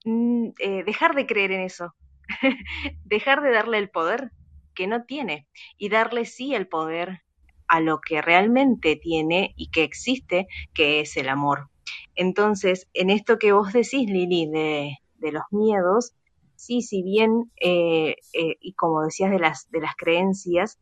[0.06, 1.94] mm, eh, dejar de creer en eso,
[3.04, 4.32] dejar de darle el poder
[4.74, 7.22] que no tiene y darle sí el poder
[7.68, 11.70] a lo que realmente tiene y que existe, que es el amor.
[12.16, 14.98] Entonces, en esto que vos decís, Lili, de,
[15.32, 16.14] los miedos,
[16.56, 20.80] sí, si bien, eh, eh, y como decías de las, de las creencias,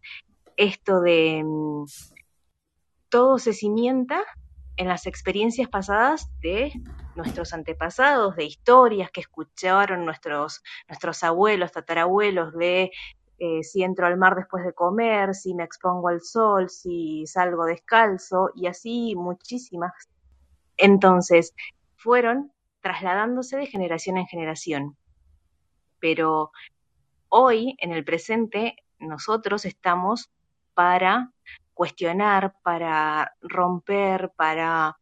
[0.57, 1.85] esto de mm,
[3.13, 4.25] todo se cimienta
[4.75, 6.73] en las experiencias pasadas de
[7.13, 12.89] nuestros antepasados, de historias que escucharon nuestros, nuestros abuelos, tatarabuelos, de
[13.37, 17.65] eh, si entro al mar después de comer, si me expongo al sol, si salgo
[17.65, 19.93] descalzo, y así muchísimas.
[20.75, 21.53] Entonces,
[21.95, 22.51] fueron
[22.81, 24.97] trasladándose de generación en generación.
[25.99, 26.51] Pero
[27.29, 30.31] hoy, en el presente, nosotros estamos
[30.73, 31.32] para
[31.73, 34.97] cuestionar, para romper, para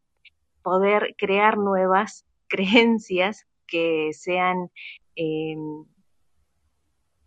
[0.62, 4.70] poder crear nuevas creencias que sean
[5.16, 5.56] eh,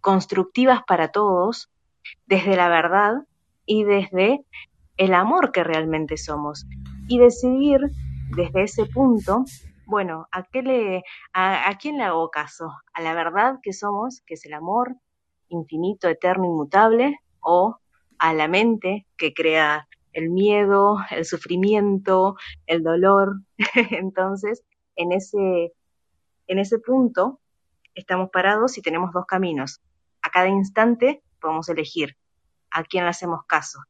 [0.00, 1.70] constructivas para todos,
[2.26, 3.14] desde la verdad
[3.64, 4.44] y desde
[4.98, 6.66] el amor que realmente somos.
[7.08, 7.80] Y decidir
[8.36, 9.44] desde ese punto,
[9.86, 12.70] bueno, ¿a, qué le, a, a quién le hago caso?
[12.92, 14.96] ¿A la verdad que somos, que es el amor
[15.48, 17.18] infinito, eterno, inmutable?
[17.40, 17.78] ¿O
[18.24, 23.42] a la mente que crea el miedo, el sufrimiento, el dolor?
[23.90, 24.64] Entonces,
[24.96, 25.74] en ese,
[26.46, 27.38] en ese punto
[27.94, 29.82] estamos parados y tenemos dos caminos.
[30.22, 32.16] A cada instante podemos elegir
[32.70, 33.80] a quién le hacemos caso.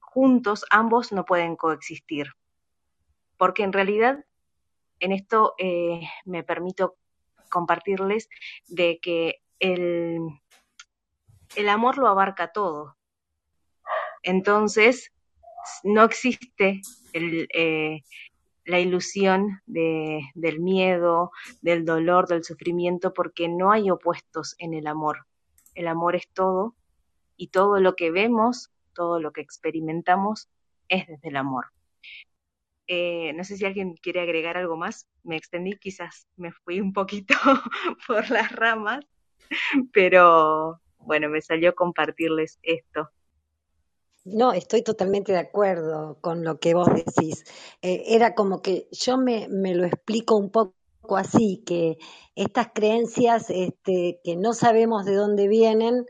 [0.00, 2.32] Juntos ambos no pueden coexistir,
[3.36, 4.24] porque en realidad
[4.98, 6.96] en esto eh, me permito
[7.48, 8.28] compartirles
[8.66, 10.18] de que el,
[11.54, 12.96] el amor lo abarca todo.
[14.24, 15.12] Entonces,
[15.82, 16.80] no existe
[17.12, 18.00] eh,
[18.64, 21.30] la ilusión de, del miedo,
[21.60, 25.26] del dolor, del sufrimiento, porque no hay opuestos en el amor.
[25.74, 26.74] El amor es todo
[27.36, 30.48] y todo lo que vemos, todo lo que experimentamos
[30.88, 31.66] es desde el amor.
[32.86, 35.06] Eh, no sé si alguien quiere agregar algo más.
[35.22, 37.34] Me extendí, quizás me fui un poquito
[38.06, 39.04] por las ramas,
[39.92, 43.10] pero bueno, me salió compartirles esto.
[44.24, 47.44] No, estoy totalmente de acuerdo con lo que vos decís.
[47.82, 50.74] Eh, era como que yo me, me, lo explico un poco
[51.16, 51.98] así, que
[52.34, 56.06] estas creencias este, que no sabemos de dónde vienen,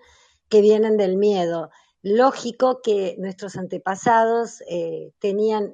[0.48, 1.70] que vienen del miedo.
[2.02, 5.72] Lógico que nuestros antepasados eh, tenían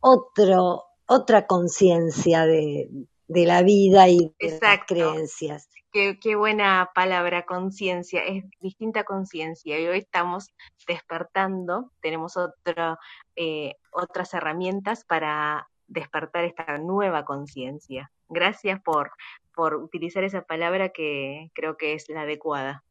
[0.00, 2.88] otro, otra conciencia de,
[3.28, 4.94] de, la vida y de Exacto.
[4.94, 5.68] las creencias.
[5.92, 10.52] Qué, qué buena palabra, conciencia, es distinta conciencia y hoy estamos
[10.86, 12.98] despertando, tenemos otra,
[13.34, 18.10] eh, otras herramientas para despertar esta nueva conciencia.
[18.28, 19.12] Gracias por,
[19.54, 22.84] por utilizar esa palabra que creo que es la adecuada.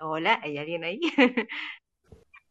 [0.00, 1.00] Hola, ¿hay alguien ahí?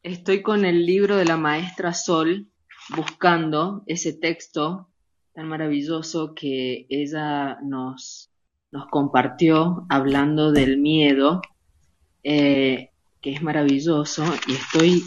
[0.04, 2.48] Estoy con el libro de la maestra Sol,
[2.96, 4.91] buscando ese texto
[5.34, 8.30] tan maravilloso que ella nos,
[8.72, 11.42] nos compartió hablando del miedo,
[12.24, 12.90] eh,
[13.22, 15.04] que es maravilloso, y estoy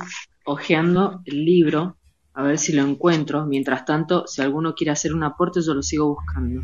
[0.47, 1.97] hojeando el libro
[2.33, 3.45] a ver si lo encuentro.
[3.47, 6.63] Mientras tanto, si alguno quiere hacer un aporte, yo lo sigo buscando.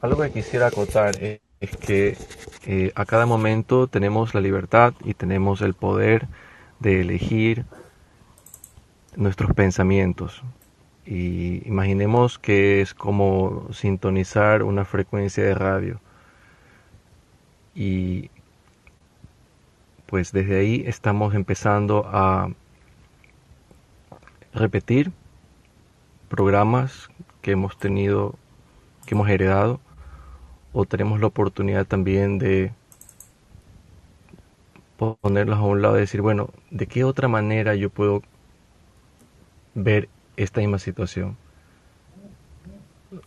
[0.00, 1.40] Algo que quisiera acotar es,
[1.76, 2.16] que
[2.64, 6.26] eh, a cada momento tenemos la libertad y tenemos el poder
[6.78, 7.66] de elegir
[9.16, 10.42] nuestros pensamientos.
[11.06, 16.00] Y imaginemos que es como sintonizar una frecuencia de radio.
[17.74, 18.30] Y
[20.06, 22.50] pues desde ahí estamos empezando a
[24.52, 25.12] repetir
[26.28, 27.08] programas
[27.42, 28.34] que hemos tenido,
[29.06, 29.80] que hemos heredado,
[30.72, 32.72] o tenemos la oportunidad también de
[34.96, 38.22] ponerlos a un lado y decir, bueno, ¿de qué otra manera yo puedo
[39.74, 41.36] ver esta misma situación?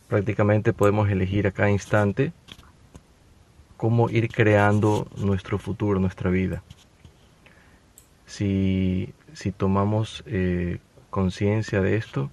[0.07, 2.31] Prácticamente podemos elegir a cada instante
[3.77, 6.63] cómo ir creando nuestro futuro, nuestra vida.
[8.25, 10.79] Si, si tomamos eh,
[11.09, 12.31] conciencia de esto,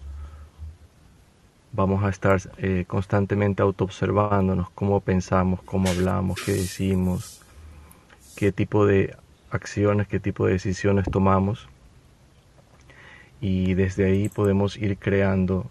[1.72, 7.42] vamos a estar eh, constantemente autoobservándonos, cómo pensamos, cómo hablamos, qué decimos,
[8.36, 9.16] qué tipo de
[9.50, 11.68] acciones, qué tipo de decisiones tomamos.
[13.40, 15.66] Y desde ahí podemos ir creando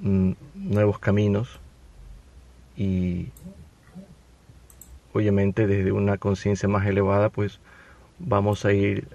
[0.00, 1.60] nuevos caminos
[2.76, 3.28] y
[5.12, 7.58] obviamente desde una conciencia más elevada, pues
[8.18, 9.08] vamos a ir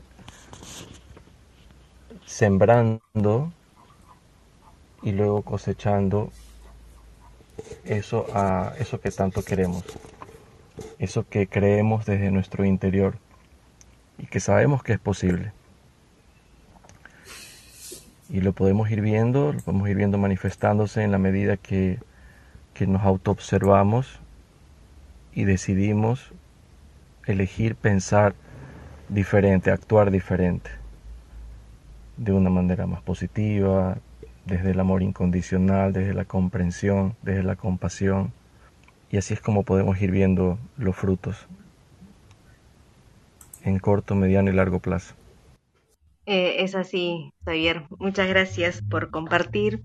[2.25, 3.51] sembrando
[5.01, 6.31] y luego cosechando
[7.85, 9.83] eso a eso que tanto queremos,
[10.99, 13.15] eso que creemos desde nuestro interior
[14.17, 15.51] y que sabemos que es posible.
[18.29, 21.99] Y lo podemos ir viendo, lo podemos ir viendo manifestándose en la medida que,
[22.73, 24.19] que nos autoobservamos
[25.33, 26.31] y decidimos
[27.25, 28.35] elegir pensar
[29.09, 30.69] diferente, actuar diferente,
[32.17, 33.97] de una manera más positiva,
[34.45, 38.31] desde el amor incondicional, desde la comprensión, desde la compasión.
[39.09, 41.47] Y así es como podemos ir viendo los frutos
[43.63, 45.15] en corto, mediano y largo plazo.
[46.25, 47.85] Eh, es así, Xavier.
[47.99, 49.81] Muchas gracias por compartir.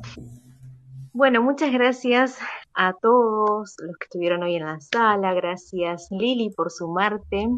[1.13, 2.39] Bueno, muchas gracias
[2.75, 5.35] a todos los que estuvieron hoy en la sala.
[5.35, 7.49] Gracias, Lili, por sumarte.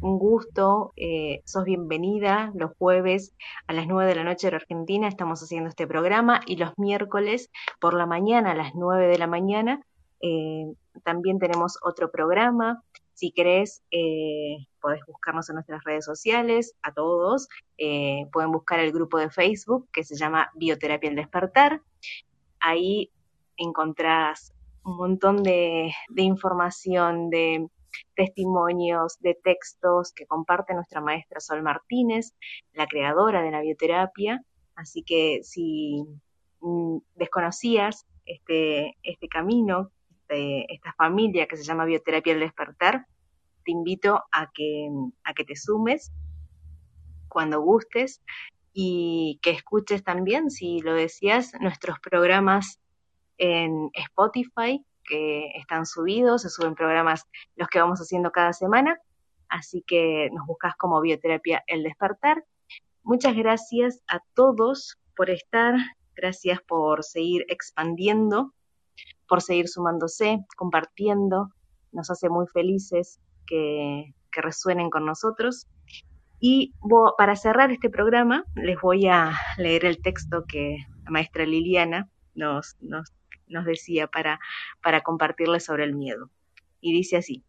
[0.00, 0.92] Un gusto.
[0.96, 3.34] Eh, sos bienvenida los jueves
[3.66, 5.08] a las 9 de la noche de Argentina.
[5.08, 7.50] Estamos haciendo este programa y los miércoles
[7.80, 9.80] por la mañana a las 9 de la mañana
[10.22, 10.72] eh,
[11.04, 12.82] también tenemos otro programa.
[13.14, 17.48] Si querés, eh, podés buscarnos en nuestras redes sociales, a todos.
[17.78, 21.80] Eh, pueden buscar el grupo de Facebook que se llama Bioterapia El Despertar.
[22.60, 23.10] Ahí
[23.56, 24.52] encontrás
[24.84, 27.68] un montón de, información, de
[28.16, 32.34] testimonios, de textos que comparte nuestra maestra Sol Martínez,
[32.72, 34.42] la creadora de la bioterapia.
[34.74, 36.04] Así que si
[36.60, 43.06] mm, desconocías este, este camino, este, esta familia que se llama Bioterapia El Despertar,
[43.64, 44.90] te invito a que,
[45.24, 46.12] a que te sumes
[47.28, 48.22] cuando gustes
[48.72, 52.80] y que escuches también, si lo decías, nuestros programas
[53.38, 57.26] en Spotify que están subidos, se suben programas
[57.56, 58.98] los que vamos haciendo cada semana,
[59.48, 62.44] así que nos buscas como Bioterapia El Despertar.
[63.02, 65.74] Muchas gracias a todos por estar,
[66.14, 68.52] gracias por seguir expandiendo,
[69.28, 71.50] por seguir sumándose, compartiendo,
[71.90, 73.20] nos hace muy felices
[73.52, 75.66] que, resuenen con nosotros.
[76.40, 76.72] Y
[77.18, 82.76] para cerrar este programa, les voy a leer el texto que la maestra Liliana nos,
[82.80, 83.12] nos,
[83.66, 84.40] decía para,
[84.82, 86.30] para compartirles sobre el miedo.
[86.80, 87.44] Y dice así,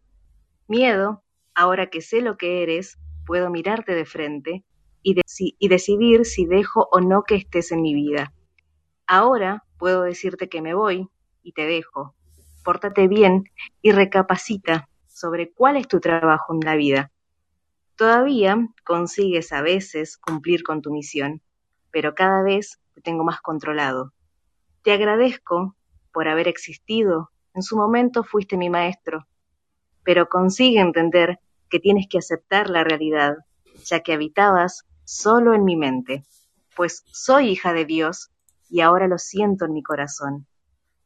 [0.68, 1.22] miedo,
[1.54, 4.62] ahora que sé lo que eres, puedo mirarte de frente
[5.02, 8.34] y, deci- y decidir si dejo o no que estés en mi vida.
[9.06, 11.08] Ahora puedo decirte que me voy
[11.42, 12.14] y te dejo.
[12.62, 13.44] Pórtate bien
[13.80, 17.12] y recapacita sobre cuál es tu trabajo en la vida.
[17.96, 21.40] Todavía consigues a veces cumplir con tu misión,
[21.92, 24.12] pero cada vez te tengo más controlado.
[24.82, 25.76] Te agradezco
[26.12, 27.30] por haber existido.
[27.54, 29.28] En su momento fuiste mi maestro,
[30.02, 31.38] pero consigue entender
[31.70, 33.36] que tienes que aceptar la realidad,
[33.84, 36.24] ya que habitabas solo en mi mente,
[36.74, 38.32] pues soy hija de Dios
[38.68, 40.48] y ahora lo siento en mi corazón.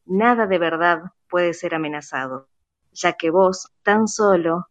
[0.07, 2.49] Nada de verdad puede ser amenazado,
[2.93, 4.67] ya que vos tan solo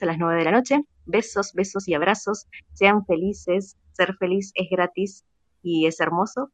[0.00, 0.84] a las nueve de la noche.
[1.06, 2.46] Besos, besos y abrazos.
[2.74, 3.76] Sean felices.
[3.92, 5.24] Ser feliz es gratis
[5.62, 6.50] y es hermoso.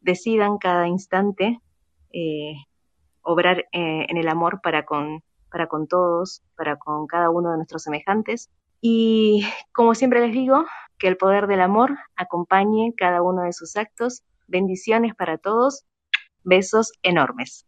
[0.00, 1.60] Decidan cada instante
[2.12, 2.54] eh,
[3.22, 7.58] obrar eh, en el amor para con, para con todos, para con cada uno de
[7.58, 8.50] nuestros semejantes.
[8.80, 10.64] Y como siempre les digo,
[10.98, 14.22] que el poder del amor acompañe cada uno de sus actos.
[14.46, 15.84] Bendiciones para todos.
[16.44, 17.66] Besos enormes.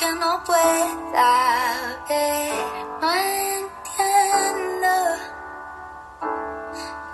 [0.00, 2.54] Aunque no pueda ver,
[3.00, 4.88] no entiendo.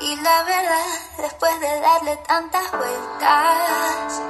[0.00, 0.86] Y la verdad,
[1.18, 4.22] después de darle tantas vueltas,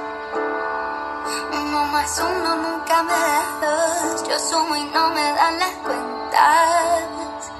[1.51, 4.27] uno más uno nunca me da dos.
[4.27, 7.51] Yo sumo y no me dan las cuentas.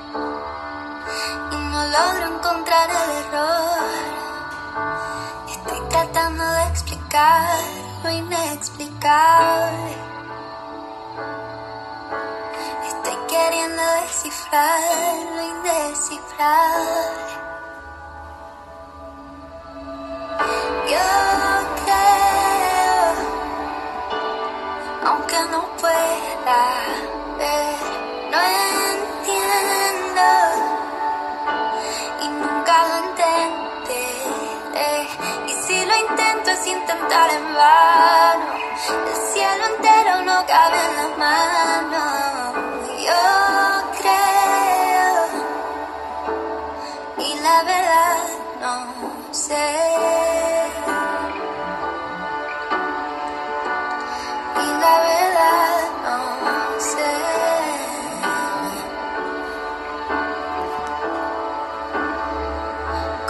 [1.52, 3.88] Y no logro encontrar el error.
[5.50, 7.60] Estoy tratando de explicar
[8.04, 9.97] lo inexplicable.
[13.38, 14.80] Queriendo descifrar
[15.36, 17.26] lo indescifrable.
[20.92, 21.08] Yo
[21.84, 23.00] creo,
[25.06, 26.62] aunque no pueda
[27.38, 27.80] ver,
[28.32, 28.40] no
[28.94, 30.28] entiendo
[32.22, 34.12] y nunca lo entenderé.
[35.48, 38.48] Y si lo intento es intentar en vano.
[39.10, 42.77] El cielo entero no cabe en las manos.
[43.08, 43.14] Yo
[44.00, 45.24] creo
[47.20, 48.18] y la verdad
[48.60, 48.76] no
[49.32, 49.68] sé
[54.56, 56.20] y la verdad no
[56.82, 57.14] sé.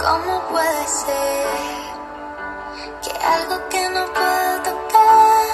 [0.02, 1.46] ¿Cómo puede ser
[3.02, 5.46] que algo que no puedo tocar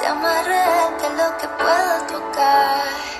[0.00, 3.11] sea más real que lo que puedo tocar?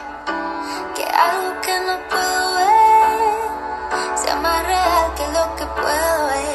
[5.62, 6.51] could blow away.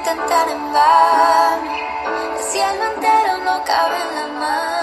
[0.00, 1.72] intentar en vano.
[2.36, 4.79] El cielo entero no cabe en la mano.